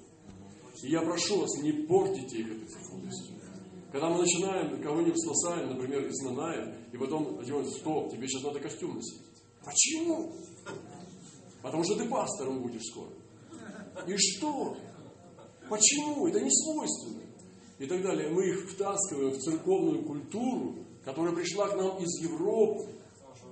И 0.83 0.89
я 0.89 1.03
прошу 1.03 1.41
вас, 1.41 1.63
не 1.63 1.73
портите 1.87 2.39
их 2.39 2.47
этой 2.47 2.67
церковностью. 2.67 3.34
Когда 3.95 4.09
мы 4.09 4.23
начинаем, 4.23 4.83
кого-нибудь 4.83 5.23
спасаем, 5.23 5.69
например, 5.69 6.05
из 6.09 6.21
Наная, 6.23 6.77
и 6.93 6.97
потом 6.97 7.39
одеваем, 7.39 7.65
стоп, 7.71 8.11
тебе 8.11 8.27
сейчас 8.27 8.43
надо 8.43 8.59
костюм 8.59 8.97
носить. 8.97 9.21
Почему? 9.65 10.33
Потому 11.63 11.85
что 11.85 11.95
ты 11.95 12.09
пастором 12.09 12.61
будешь 12.61 12.83
скоро. 12.91 13.11
И 14.09 14.17
что? 14.17 14.77
Почему? 15.71 16.27
Это 16.27 16.41
не 16.41 16.51
свойственно. 16.51 17.23
И 17.79 17.87
так 17.87 18.03
далее. 18.03 18.31
Мы 18.31 18.49
их 18.49 18.69
втаскиваем 18.73 19.31
в 19.31 19.39
церковную 19.39 20.05
культуру, 20.05 20.75
которая 21.05 21.33
пришла 21.33 21.69
к 21.69 21.77
нам 21.77 21.97
из 21.99 22.21
Европы 22.21 22.91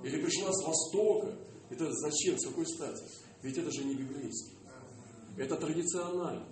или 0.03 0.21
пришла 0.21 0.51
с 0.51 0.65
Востока. 0.65 1.37
Это 1.69 1.89
зачем? 1.89 2.37
С 2.37 2.47
какой 2.47 2.67
стати? 2.67 3.01
Ведь 3.43 3.57
это 3.57 3.71
же 3.71 3.85
не 3.85 3.95
библейский. 3.95 4.57
Это 5.37 5.55
традиционально. 5.55 6.45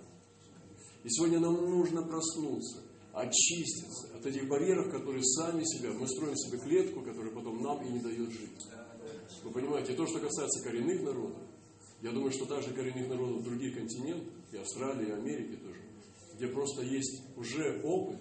И 1.04 1.10
сегодня 1.10 1.40
нам 1.40 1.56
нужно 1.56 2.02
проснуться, 2.02 2.78
очиститься 3.12 4.16
от 4.16 4.24
этих 4.24 4.48
барьеров, 4.48 4.90
которые 4.90 5.22
сами 5.22 5.62
себя, 5.64 5.92
мы 5.92 6.08
строим 6.08 6.36
себе 6.36 6.58
клетку, 6.58 7.02
которая 7.02 7.32
потом 7.32 7.62
нам 7.62 7.84
и 7.86 7.92
не 7.92 8.00
дает 8.00 8.30
жить. 8.30 8.66
Вы 9.44 9.50
понимаете, 9.50 9.94
то, 9.94 10.06
что 10.06 10.18
касается 10.18 10.62
коренных 10.62 11.02
народов, 11.02 11.42
я 12.00 12.10
думаю, 12.10 12.32
что 12.32 12.46
также 12.46 12.72
коренных 12.72 13.08
народов 13.08 13.44
других 13.44 13.74
континентов, 13.74 14.32
и 14.52 14.56
Австралии, 14.56 15.08
и 15.08 15.12
Америки 15.12 15.56
тоже, 15.56 15.80
где 16.34 16.48
просто 16.48 16.82
есть 16.82 17.22
уже 17.36 17.80
опыт 17.82 18.20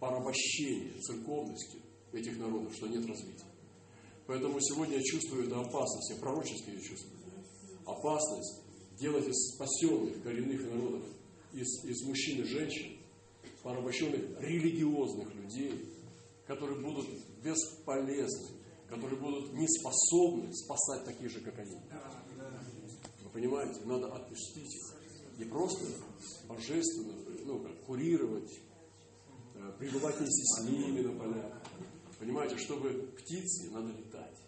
порабощения 0.00 1.00
церковности 1.00 1.78
этих 2.12 2.38
народов, 2.38 2.74
что 2.74 2.88
нет 2.88 3.06
развития. 3.06 3.46
Поэтому 4.26 4.60
сегодня 4.60 4.96
я 4.96 5.02
чувствую 5.02 5.46
эту 5.46 5.60
опасность, 5.60 6.10
я 6.10 6.16
пророчески 6.16 6.70
ее 6.70 6.80
чувствую. 6.80 7.20
Опасность 7.84 8.62
делать 8.98 9.26
из 9.26 9.54
спасенных 9.54 10.22
коренных 10.22 10.62
народов, 10.70 11.02
из, 11.52 11.84
из 11.84 12.02
мужчин 12.06 12.42
и 12.42 12.44
женщин, 12.44 12.91
порабощенных 13.62 14.40
религиозных 14.40 15.34
людей, 15.34 15.88
которые 16.46 16.80
будут 16.80 17.06
бесполезны, 17.42 18.48
которые 18.88 19.18
будут 19.20 19.52
не 19.54 19.66
способны 19.68 20.52
спасать 20.52 21.04
таких 21.04 21.30
же, 21.30 21.40
как 21.40 21.58
они. 21.58 21.78
Вы 23.22 23.30
понимаете, 23.32 23.80
надо 23.84 24.12
отпустить 24.12 24.74
их. 24.74 25.02
Не 25.38 25.44
просто 25.46 25.84
божественно, 26.46 27.14
ну, 27.46 27.60
как, 27.60 27.84
курировать, 27.84 28.52
э, 29.54 29.72
пребывать 29.78 30.18
вместе 30.18 30.42
с 30.42 30.64
ними 30.64 31.00
на 31.00 31.18
полях. 31.18 31.62
Понимаете, 32.18 32.56
чтобы 32.58 32.90
птице 33.18 33.70
надо 33.70 33.92
летать. 33.92 34.38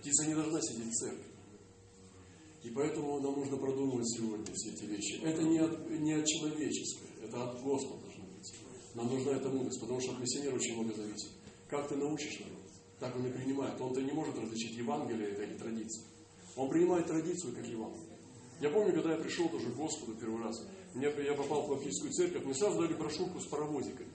Птица 0.00 0.26
не 0.26 0.34
должна 0.34 0.60
сидеть 0.62 0.88
в 0.88 0.94
церкви. 0.94 1.36
И 2.62 2.70
поэтому 2.70 3.20
нам 3.20 3.34
нужно 3.34 3.56
продумывать 3.56 4.08
сегодня 4.08 4.46
все 4.54 4.70
эти 4.70 4.84
вещи. 4.84 5.20
Это 5.22 5.42
не 5.42 5.58
от, 5.58 5.90
не 5.90 6.14
от 6.14 6.26
человеческое, 6.26 7.05
это 7.26 7.42
от 7.42 7.60
Господа 7.62 8.02
должно 8.02 8.24
быть. 8.24 8.54
Нам 8.94 9.08
нужна 9.08 9.32
эта 9.32 9.48
мудрость, 9.48 9.80
потому 9.80 10.00
что 10.00 10.12
от 10.12 10.20
миссионера 10.20 10.54
очень 10.54 10.74
много 10.74 10.94
зависит. 10.94 11.30
Как 11.68 11.88
ты 11.88 11.96
научишь 11.96 12.40
народ, 12.40 12.66
так 12.98 13.16
он 13.16 13.26
и 13.26 13.32
принимает. 13.32 13.80
Он-то 13.80 14.00
не 14.00 14.12
может 14.12 14.38
различить 14.38 14.76
Евангелие 14.76 15.30
или 15.30 15.58
традицию. 15.58 16.06
Он 16.56 16.70
принимает 16.70 17.06
традицию 17.06 17.54
как 17.54 17.66
Евангелие. 17.66 18.16
Я 18.60 18.70
помню, 18.70 18.94
когда 18.94 19.12
я 19.12 19.18
пришел 19.18 19.48
тоже 19.50 19.70
к 19.70 19.76
Господу 19.76 20.14
первый 20.14 20.42
раз, 20.42 20.56
мне, 20.94 21.08
я 21.24 21.34
попал 21.34 21.62
в 21.62 21.68
баптистскую 21.68 22.10
церковь, 22.12 22.44
мне 22.44 22.54
сразу 22.54 22.80
дали 22.80 22.94
брошюрку 22.94 23.38
с 23.38 23.46
паровозиками. 23.46 24.08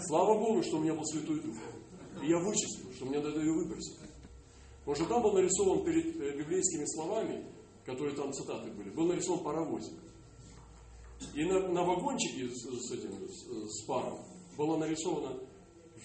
Слава 0.00 0.38
Богу, 0.38 0.62
что 0.62 0.76
у 0.76 0.80
меня 0.82 0.94
был 0.94 1.04
Святой 1.06 1.40
Дух. 1.40 1.56
И 2.22 2.28
я 2.28 2.38
вычислил, 2.38 2.92
что 2.92 3.06
мне 3.06 3.18
надо 3.18 3.40
ее 3.40 3.52
выбросить. 3.52 3.98
Потому 4.80 4.96
что 4.96 5.06
там 5.06 5.22
был 5.22 5.32
нарисован 5.32 5.84
перед 5.84 6.20
э, 6.20 6.36
библейскими 6.36 6.84
словами, 6.84 7.46
которые 7.86 8.14
там 8.14 8.32
цитаты 8.32 8.70
были, 8.72 8.90
был 8.90 9.06
нарисован 9.06 9.42
паровозик. 9.42 9.94
И 11.34 11.44
на, 11.44 11.68
на 11.68 11.82
вагончике 11.82 12.48
с, 12.48 12.62
с 12.62 12.92
этим, 12.92 13.12
с, 13.28 13.80
с 13.80 13.86
паром 13.86 14.18
была 14.56 14.78
нарисована 14.78 15.38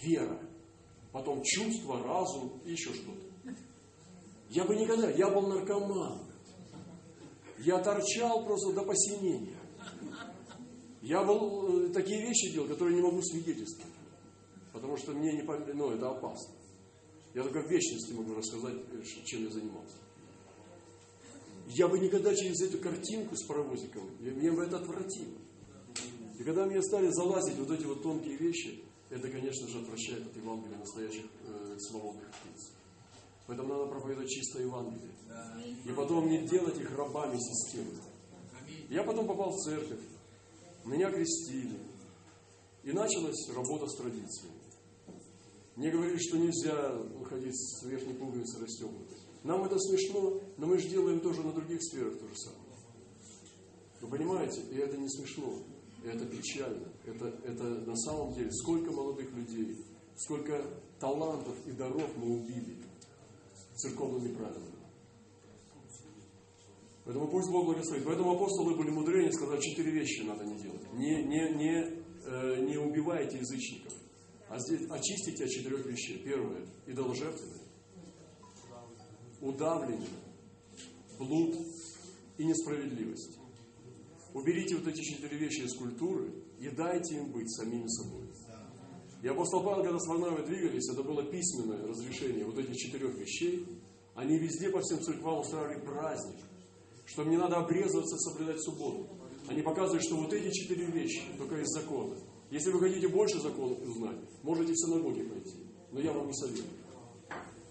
вера, 0.02 0.40
потом 1.12 1.42
чувство, 1.44 2.02
разум 2.04 2.62
еще 2.66 2.94
что-то. 2.94 3.56
Я 4.50 4.64
бы 4.64 4.76
никогда, 4.76 5.10
я 5.10 5.30
был 5.30 5.48
наркоман. 5.48 6.20
Я 7.60 7.80
торчал 7.80 8.46
просто 8.46 8.74
до 8.74 8.84
посинения. 8.84 9.58
Я 11.02 11.24
был, 11.24 11.88
э, 11.88 11.90
такие 11.90 12.22
вещи 12.22 12.52
делал, 12.52 12.68
которые 12.68 12.96
не 12.96 13.02
могу 13.02 13.22
свидетельствовать. 13.22 13.94
Потому 14.74 14.98
что 14.98 15.12
мне 15.14 15.34
не, 15.34 15.42
ну, 15.74 15.92
это 15.92 16.10
опасно. 16.10 16.54
Я 17.34 17.44
только 17.44 17.62
в 17.62 17.70
вечности 17.70 18.14
могу 18.14 18.36
рассказать, 18.36 18.76
э, 18.92 19.04
чем 19.26 19.46
я 19.46 19.50
занимался. 19.50 19.96
Я 21.70 21.88
бы 21.88 22.00
никогда 22.00 22.34
через 22.34 22.62
эту 22.62 22.78
картинку 22.78 23.36
с 23.36 23.44
паровозиком, 23.44 24.10
мне 24.20 24.52
бы 24.52 24.64
это 24.64 24.78
отвратило. 24.78 25.38
И 26.40 26.44
когда 26.44 26.66
мне 26.66 26.82
стали 26.82 27.10
залазить 27.10 27.58
вот 27.58 27.72
эти 27.72 27.86
вот 27.86 28.04
тонкие 28.04 28.38
вещи, 28.38 28.84
это, 29.10 29.30
конечно 29.30 29.68
же, 29.68 29.80
отвращает 29.80 30.26
от 30.26 30.36
Евангелия 30.36 30.78
настоящих 30.78 31.26
э, 31.46 31.78
свободных 31.80 32.28
птиц. 32.30 32.72
Поэтому 33.48 33.70
надо 33.70 33.86
проповедовать 33.88 34.30
чистое 34.30 34.64
Евангелие. 34.64 35.12
И 35.86 35.92
потом 35.94 36.30
не 36.30 36.46
делать 36.48 36.78
их 36.80 36.96
рабами 36.96 37.38
системы. 37.38 37.94
Я 38.90 39.04
потом 39.04 39.28
попал 39.28 39.52
в 39.52 39.58
церковь, 39.64 40.00
меня 40.86 41.10
крестили, 41.10 41.78
и 42.84 42.92
началась 42.92 43.50
работа 43.54 43.88
с 43.88 43.96
традициями. 43.96 44.56
Мне 45.76 45.92
говорили, 45.92 46.18
что 46.18 46.38
нельзя 46.38 46.92
выходить 47.20 47.56
с 47.56 47.84
верхней 47.84 48.14
пуговицы 48.14 48.60
расстегнутой. 48.60 49.07
Нам 49.44 49.64
это 49.64 49.78
смешно, 49.80 50.42
но 50.58 50.68
мы 50.68 50.78
же 50.78 50.90
делаем 50.90 51.20
тоже 51.20 51.42
на 51.42 51.54
других 51.54 51.82
сферах 51.84 52.18
то 52.20 52.28
же 52.28 52.36
самое. 52.36 52.68
Вы 54.02 54.10
понимаете? 54.10 54.62
И 54.72 54.76
это 54.76 54.98
не 54.98 55.10
смешно, 55.10 55.64
это 56.04 56.26
печально. 56.26 56.92
Это, 57.06 57.28
это 57.44 57.64
на 57.64 57.96
самом 57.96 58.34
деле, 58.34 58.52
сколько 58.52 58.92
молодых 58.92 59.32
людей, 59.32 59.86
сколько 60.16 60.62
талантов 61.00 61.56
и 61.66 61.72
даров 61.72 62.16
мы 62.18 62.40
убили 62.40 62.78
церковными 63.76 64.34
правилами. 64.34 64.78
Поэтому 67.06 67.30
пусть 67.30 67.50
Бог 67.50 67.66
благословит. 67.66 68.04
Поэтому 68.04 68.32
апостолы 68.34 68.76
были 68.76 68.90
мудрее, 68.90 69.32
сказали, 69.32 69.62
четыре 69.62 69.92
вещи 69.92 70.24
надо 70.24 70.44
не 70.44 70.58
делать. 70.58 70.94
Не, 70.94 71.24
не, 71.24 71.54
не, 71.54 72.04
э, 72.26 72.66
не 72.66 72.78
убивайте 72.78 73.38
язычников. 73.38 73.94
А 74.50 74.60
здесь 74.60 74.90
очистите 74.90 75.46
от 75.46 75.50
четырех 75.50 75.86
вещей. 75.86 76.22
Первое– 76.24 76.66
идоложертвенное, 76.88 77.64
удавление, 79.42 80.10
блуд 81.18 81.56
и 82.38 82.46
несправедливость. 82.46 83.38
Уберите 84.34 84.76
вот 84.76 84.88
эти 84.88 85.02
четыре 85.02 85.38
вещи 85.38 85.62
из 85.62 85.76
культуры 85.76 86.32
и 86.60 86.70
дайте 86.70 87.18
им 87.18 87.32
быть 87.32 87.50
самими 87.56 87.88
собой. 87.88 88.28
И 89.24 89.28
апостол 89.28 89.64
Павел, 89.64 89.84
когда 89.84 90.00
с 90.00 90.08
Варнавой 90.08 90.46
двигались, 90.46 90.90
это 90.92 91.02
было 91.02 91.24
письменное 91.24 91.88
разрешение 91.88 92.46
вот 92.46 92.58
этих 92.58 92.76
четырех 92.76 93.16
вещей. 93.18 93.66
Они 94.14 94.38
везде 94.38 94.70
по 94.70 94.80
всем 94.82 95.02
церквам 95.02 95.40
устраивали 95.40 95.80
праздник, 95.84 96.40
что 97.06 97.24
мне 97.24 97.38
надо 97.38 97.58
обрезываться, 97.58 98.18
соблюдать 98.18 98.62
субботу. 98.62 99.08
Они 99.48 99.62
показывают, 99.62 100.04
что 100.04 100.18
вот 100.18 100.34
эти 100.34 100.54
четыре 100.54 100.86
вещи 100.86 101.22
только 101.38 101.60
из 101.60 101.68
закона– 101.70 102.18
если 102.50 102.72
вы 102.72 102.80
хотите 102.80 103.10
больше 103.10 103.42
законов 103.42 103.82
узнать, 103.82 104.18
можете 104.42 104.72
в 104.72 104.78
синагоге 104.78 105.24
пойти. 105.24 105.58
Но 105.92 106.00
я 106.00 106.14
вам 106.14 106.28
не 106.28 106.34
советую. 106.34 106.68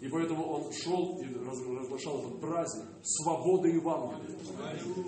И 0.07 0.09
поэтому 0.09 0.45
он 0.45 0.73
шел 0.73 1.19
и 1.19 1.25
разглашал 1.35 2.21
этот 2.21 2.41
праздник 2.41 2.87
свободы 3.03 3.71
Евангелия. 3.71 4.39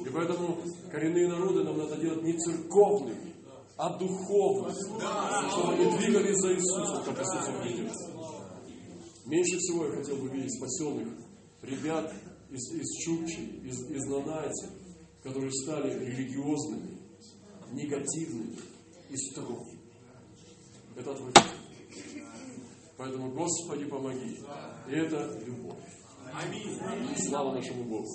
И 0.05 0.09
поэтому 0.13 0.59
коренные 0.91 1.29
народы 1.29 1.63
нам 1.63 1.79
надо 1.79 2.01
делать 2.01 2.25
не 2.25 2.33
церковными, 2.37 3.33
а 3.77 3.97
духовными. 3.97 4.75
Чтобы 5.53 5.75
они 5.75 5.99
двигались 5.99 6.37
за 6.39 6.53
Иисусом, 6.53 7.05
как 7.05 7.17
Иисус 7.17 7.49
объявил. 7.49 7.93
Меньше 9.27 9.59
всего 9.59 9.87
я 9.87 9.93
хотел 9.93 10.17
бы 10.17 10.31
видеть 10.31 10.57
спасенных 10.59 11.15
ребят 11.63 12.13
из, 12.51 12.73
из 12.73 13.05
Чукчи, 13.05 13.61
из, 13.63 13.89
из 13.91 14.05
Нанайти, 14.07 14.67
которые 15.23 15.53
стали 15.53 15.97
религиозными, 16.07 16.99
негативными, 17.71 18.57
и 19.11 19.17
строгий. 19.17 19.79
Это 20.97 21.13
отвратительно. 21.13 21.59
Поэтому, 22.99 23.31
Господи, 23.31 23.85
помоги. 23.85 24.41
И 24.89 24.93
это 24.93 25.41
любовь. 25.47 25.79
Аминь. 26.35 26.79
Слава 27.17 27.55
нашему 27.55 27.85
Богу. 27.85 28.07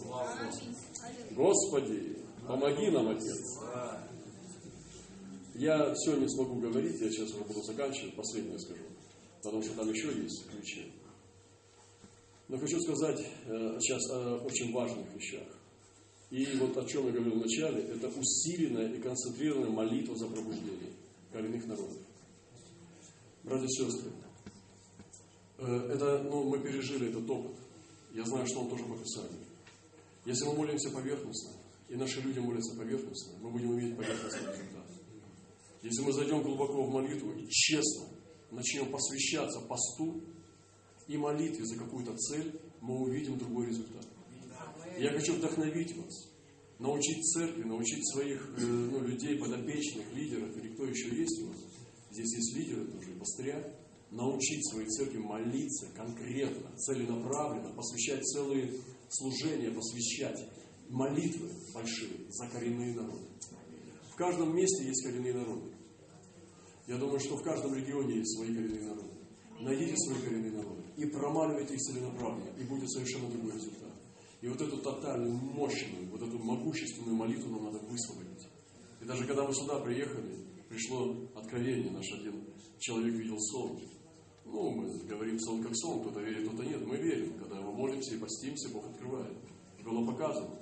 Господи, 1.31 2.17
помоги 2.45 2.89
нам, 2.91 3.07
Отец. 3.07 3.59
Я 5.55 5.93
все 5.93 6.17
не 6.17 6.27
смогу 6.27 6.59
говорить, 6.59 6.99
я 6.99 7.09
сейчас 7.09 7.31
уже 7.31 7.43
буду 7.45 7.61
заканчивать, 7.63 8.15
последнее 8.15 8.59
скажу, 8.59 8.83
потому 9.41 9.61
что 9.61 9.75
там 9.75 9.89
еще 9.89 10.07
есть 10.07 10.49
ключи. 10.49 10.91
Но 12.49 12.57
хочу 12.57 12.79
сказать 12.81 13.19
э, 13.45 13.77
сейчас 13.79 14.01
о 14.11 14.37
очень 14.43 14.73
важных 14.73 15.13
вещах. 15.13 15.47
И 16.31 16.45
вот 16.57 16.75
о 16.75 16.85
чем 16.85 17.05
я 17.05 17.11
говорил 17.11 17.35
вначале, 17.35 17.83
это 17.83 18.07
усиленная 18.07 18.91
и 18.93 18.99
концентрированная 18.99 19.69
молитва 19.69 20.15
за 20.17 20.27
пробуждение 20.27 20.91
коренных 21.31 21.65
народов. 21.67 22.01
Братья 23.43 23.65
и 23.65 23.69
сестры, 23.69 24.11
это, 25.67 26.23
ну, 26.23 26.43
мы 26.43 26.59
пережили 26.59 27.09
этот 27.09 27.29
опыт. 27.29 27.55
Я 28.13 28.25
знаю, 28.25 28.45
что 28.47 28.61
он 28.61 28.69
тоже 28.69 28.83
по 28.85 28.97
Писанию. 28.97 29.39
Если 30.25 30.45
мы 30.45 30.53
молимся 30.53 30.89
поверхностно, 30.91 31.51
и 31.89 31.95
наши 31.95 32.21
люди 32.21 32.39
молятся 32.39 32.75
поверхностно, 32.75 33.33
мы 33.41 33.51
будем 33.51 33.77
иметь 33.79 33.97
поверхностный 33.97 34.51
результат. 34.51 34.85
Если 35.81 36.01
мы 36.01 36.13
зайдем 36.13 36.41
глубоко 36.41 36.83
в 36.83 36.89
молитву 36.89 37.33
и 37.33 37.47
честно 37.49 38.05
начнем 38.51 38.89
посвящаться 38.89 39.59
посту 39.61 40.21
и 41.07 41.17
молитве 41.17 41.65
за 41.65 41.77
какую-то 41.77 42.15
цель, 42.15 42.59
мы 42.81 43.01
увидим 43.01 43.37
другой 43.37 43.67
результат. 43.67 44.05
Я 44.97 45.11
хочу 45.11 45.33
вдохновить 45.33 45.95
вас, 45.97 46.29
научить 46.79 47.25
церкви, 47.33 47.63
научить 47.63 48.07
своих 48.13 48.41
э, 48.57 48.61
ну, 48.61 49.01
людей, 49.01 49.37
подопечных, 49.37 50.13
лидеров, 50.13 50.55
или 50.57 50.73
кто 50.73 50.85
еще 50.85 51.09
есть 51.15 51.41
у 51.43 51.47
вас. 51.47 51.57
Здесь 52.11 52.33
есть 52.33 52.55
лидеры 52.55 52.85
тоже, 52.85 53.11
пастыря. 53.19 53.75
Научить 54.13 54.69
свои 54.69 54.85
церкви 54.85 55.17
молиться 55.17 55.87
конкретно, 55.95 56.69
целенаправленно, 56.77 57.73
посвящать 57.73 58.23
целые 58.23 58.71
служения, 59.09 59.71
посвящать 59.71 60.39
молитвы 60.87 61.49
большие 61.73 62.29
за 62.29 62.47
коренные 62.47 62.93
народы. 62.93 63.25
В 64.11 64.15
каждом 64.15 64.55
месте 64.55 64.85
есть 64.85 65.03
коренные 65.03 65.33
народы. 65.33 65.73
Я 66.85 66.97
думаю, 66.97 67.19
что 67.19 67.37
в 67.37 67.41
каждом 67.41 67.73
регионе 67.73 68.17
есть 68.17 68.37
свои 68.37 68.53
коренные 68.53 68.83
народы. 68.83 69.09
Найдите 69.59 69.95
свои 69.97 70.21
коренные 70.21 70.51
народы 70.51 70.83
и 70.95 71.05
промаливайте 71.05 71.73
их 71.73 71.79
целенаправленно, 71.79 72.55
и 72.59 72.63
будет 72.65 72.91
совершенно 72.91 73.31
другой 73.31 73.53
результат. 73.53 73.93
И 74.41 74.47
вот 74.47 74.61
эту 74.61 74.77
тотальную, 74.77 75.33
мощную, 75.33 76.07
вот 76.11 76.21
эту 76.21 76.37
могущественную 76.37 77.15
молитву 77.15 77.49
нам 77.49 77.63
надо 77.63 77.79
высвободить. 77.79 78.47
И 79.01 79.05
даже 79.05 79.25
когда 79.25 79.43
мы 79.47 79.53
сюда 79.55 79.79
приехали, 79.79 80.37
пришло 80.69 81.15
откровение, 81.33 81.91
наш 81.91 82.11
один 82.13 82.43
человек 82.77 83.15
видел 83.15 83.39
сон. 83.39 83.79
Ну, 84.53 84.69
мы 84.69 84.99
говорим 85.07 85.39
сон 85.39 85.63
как 85.63 85.75
сон, 85.75 86.01
кто-то 86.01 86.19
верит, 86.21 86.47
кто-то 86.47 86.63
нет. 86.63 86.85
Мы 86.85 86.95
верим, 86.97 87.39
когда 87.39 87.55
мы 87.59 87.71
молимся 87.71 88.13
и 88.13 88.19
постимся, 88.19 88.69
Бог 88.69 88.85
открывает. 88.85 89.35
Было 89.83 90.05
показано, 90.05 90.59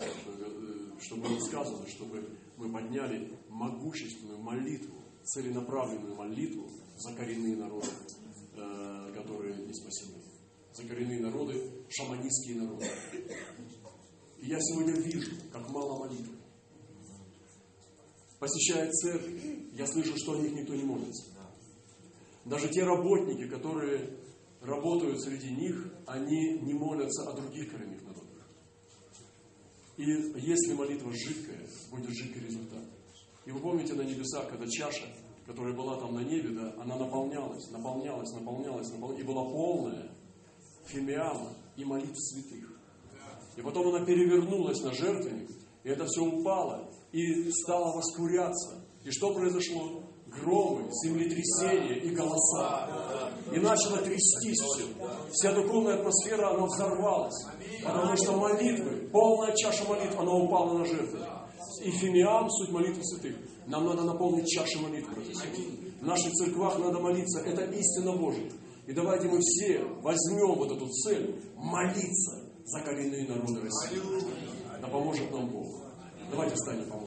что 0.97 1.17
было 1.17 1.37
сказано, 1.39 1.85
чтобы 1.89 2.37
мы 2.55 2.71
подняли 2.71 3.37
могущественную 3.49 4.39
молитву, 4.39 4.95
целенаправленную 5.25 6.15
молитву 6.15 6.69
за 6.95 7.13
коренные 7.15 7.57
народы, 7.57 7.89
э, 8.55 9.13
которые 9.13 9.57
не 9.57 9.73
спасены. 9.73 10.23
За 10.73 10.87
коренные 10.87 11.19
народы, 11.19 11.61
шаманистские 11.89 12.61
народы. 12.61 12.85
И 14.39 14.47
я 14.47 14.57
сегодня 14.61 14.93
вижу, 14.93 15.31
как 15.51 15.69
мало 15.69 15.99
молитвы. 15.99 16.37
Посещая 18.39 18.89
церковь, 18.89 19.43
я 19.73 19.85
слышу, 19.85 20.15
что 20.15 20.31
о 20.31 20.37
них 20.37 20.53
никто 20.53 20.73
не 20.75 20.83
молится. 20.83 21.40
Даже 22.45 22.69
те 22.69 22.83
работники, 22.83 23.47
которые 23.47 24.17
работают 24.61 25.21
среди 25.21 25.51
них, 25.51 25.93
они 26.05 26.59
не 26.61 26.73
молятся 26.73 27.29
о 27.29 27.33
других 27.33 27.71
коренных 27.71 28.01
народах. 28.03 28.47
И 29.97 30.03
если 30.03 30.73
молитва 30.73 31.11
жидкая, 31.13 31.67
будет 31.91 32.09
жидкий 32.09 32.41
результат. 32.41 32.83
И 33.45 33.51
вы 33.51 33.59
помните 33.59 33.93
на 33.93 34.01
небесах, 34.01 34.49
когда 34.49 34.67
чаша, 34.67 35.05
которая 35.45 35.73
была 35.73 35.99
там 35.99 36.13
на 36.13 36.21
небе, 36.21 36.49
да, 36.49 36.73
она 36.81 36.95
наполнялась, 36.95 37.69
наполнялась, 37.71 38.31
наполнялась, 38.31 38.89
наполнялась, 38.91 39.19
и 39.19 39.23
была 39.23 39.43
полная 39.43 40.11
фимиама 40.85 41.55
и 41.75 41.85
молитв 41.85 42.17
святых. 42.17 42.79
И 43.57 43.61
потом 43.61 43.93
она 43.93 44.05
перевернулась 44.05 44.81
на 44.81 44.93
жертвенник, 44.93 45.49
и 45.83 45.89
это 45.89 46.05
все 46.05 46.23
упало, 46.23 46.89
и 47.11 47.51
стало 47.51 47.95
воскуряться. 47.95 48.85
И 49.03 49.11
что 49.11 49.33
произошло? 49.33 50.03
Громы, 50.39 50.89
землетрясения 51.03 51.99
и 51.99 52.09
голоса. 52.11 53.31
И 53.51 53.59
начало 53.59 53.97
трястись 53.97 54.59
все. 54.59 54.85
Вся 55.31 55.53
духовная 55.53 55.95
атмосфера, 55.95 56.51
она 56.51 56.65
взорвалась. 56.65 57.45
Потому 57.83 58.15
что 58.15 58.31
молитвы, 58.33 59.09
полная 59.11 59.53
чаша 59.55 59.83
молитв, 59.87 60.17
она 60.17 60.31
упала 60.33 60.77
на 60.77 60.85
жертву. 60.85 61.19
И 61.83 61.91
фимиам, 61.91 62.49
суть 62.49 62.71
молитвы 62.71 63.03
святых. 63.03 63.35
Нам 63.67 63.85
надо 63.85 64.03
наполнить 64.03 64.47
чаши 64.47 64.79
молитвы. 64.79 65.15
В 66.01 66.05
наших 66.05 66.31
церквах 66.33 66.79
надо 66.79 66.99
молиться. 66.99 67.41
Это 67.41 67.63
истина 67.63 68.15
Божья. 68.15 68.49
И 68.87 68.93
давайте 68.93 69.27
мы 69.27 69.39
все 69.39 69.83
возьмем 70.01 70.55
вот 70.57 70.71
эту 70.71 70.87
цель 70.89 71.39
молиться 71.55 72.41
за 72.65 72.81
коренные 72.81 73.27
народы 73.27 73.61
России. 73.61 74.01
Да 74.81 74.87
поможет 74.87 75.31
нам 75.31 75.49
Бог. 75.49 75.67
Давайте 76.29 76.55
встанем, 76.55 76.89
поможем. 76.89 76.99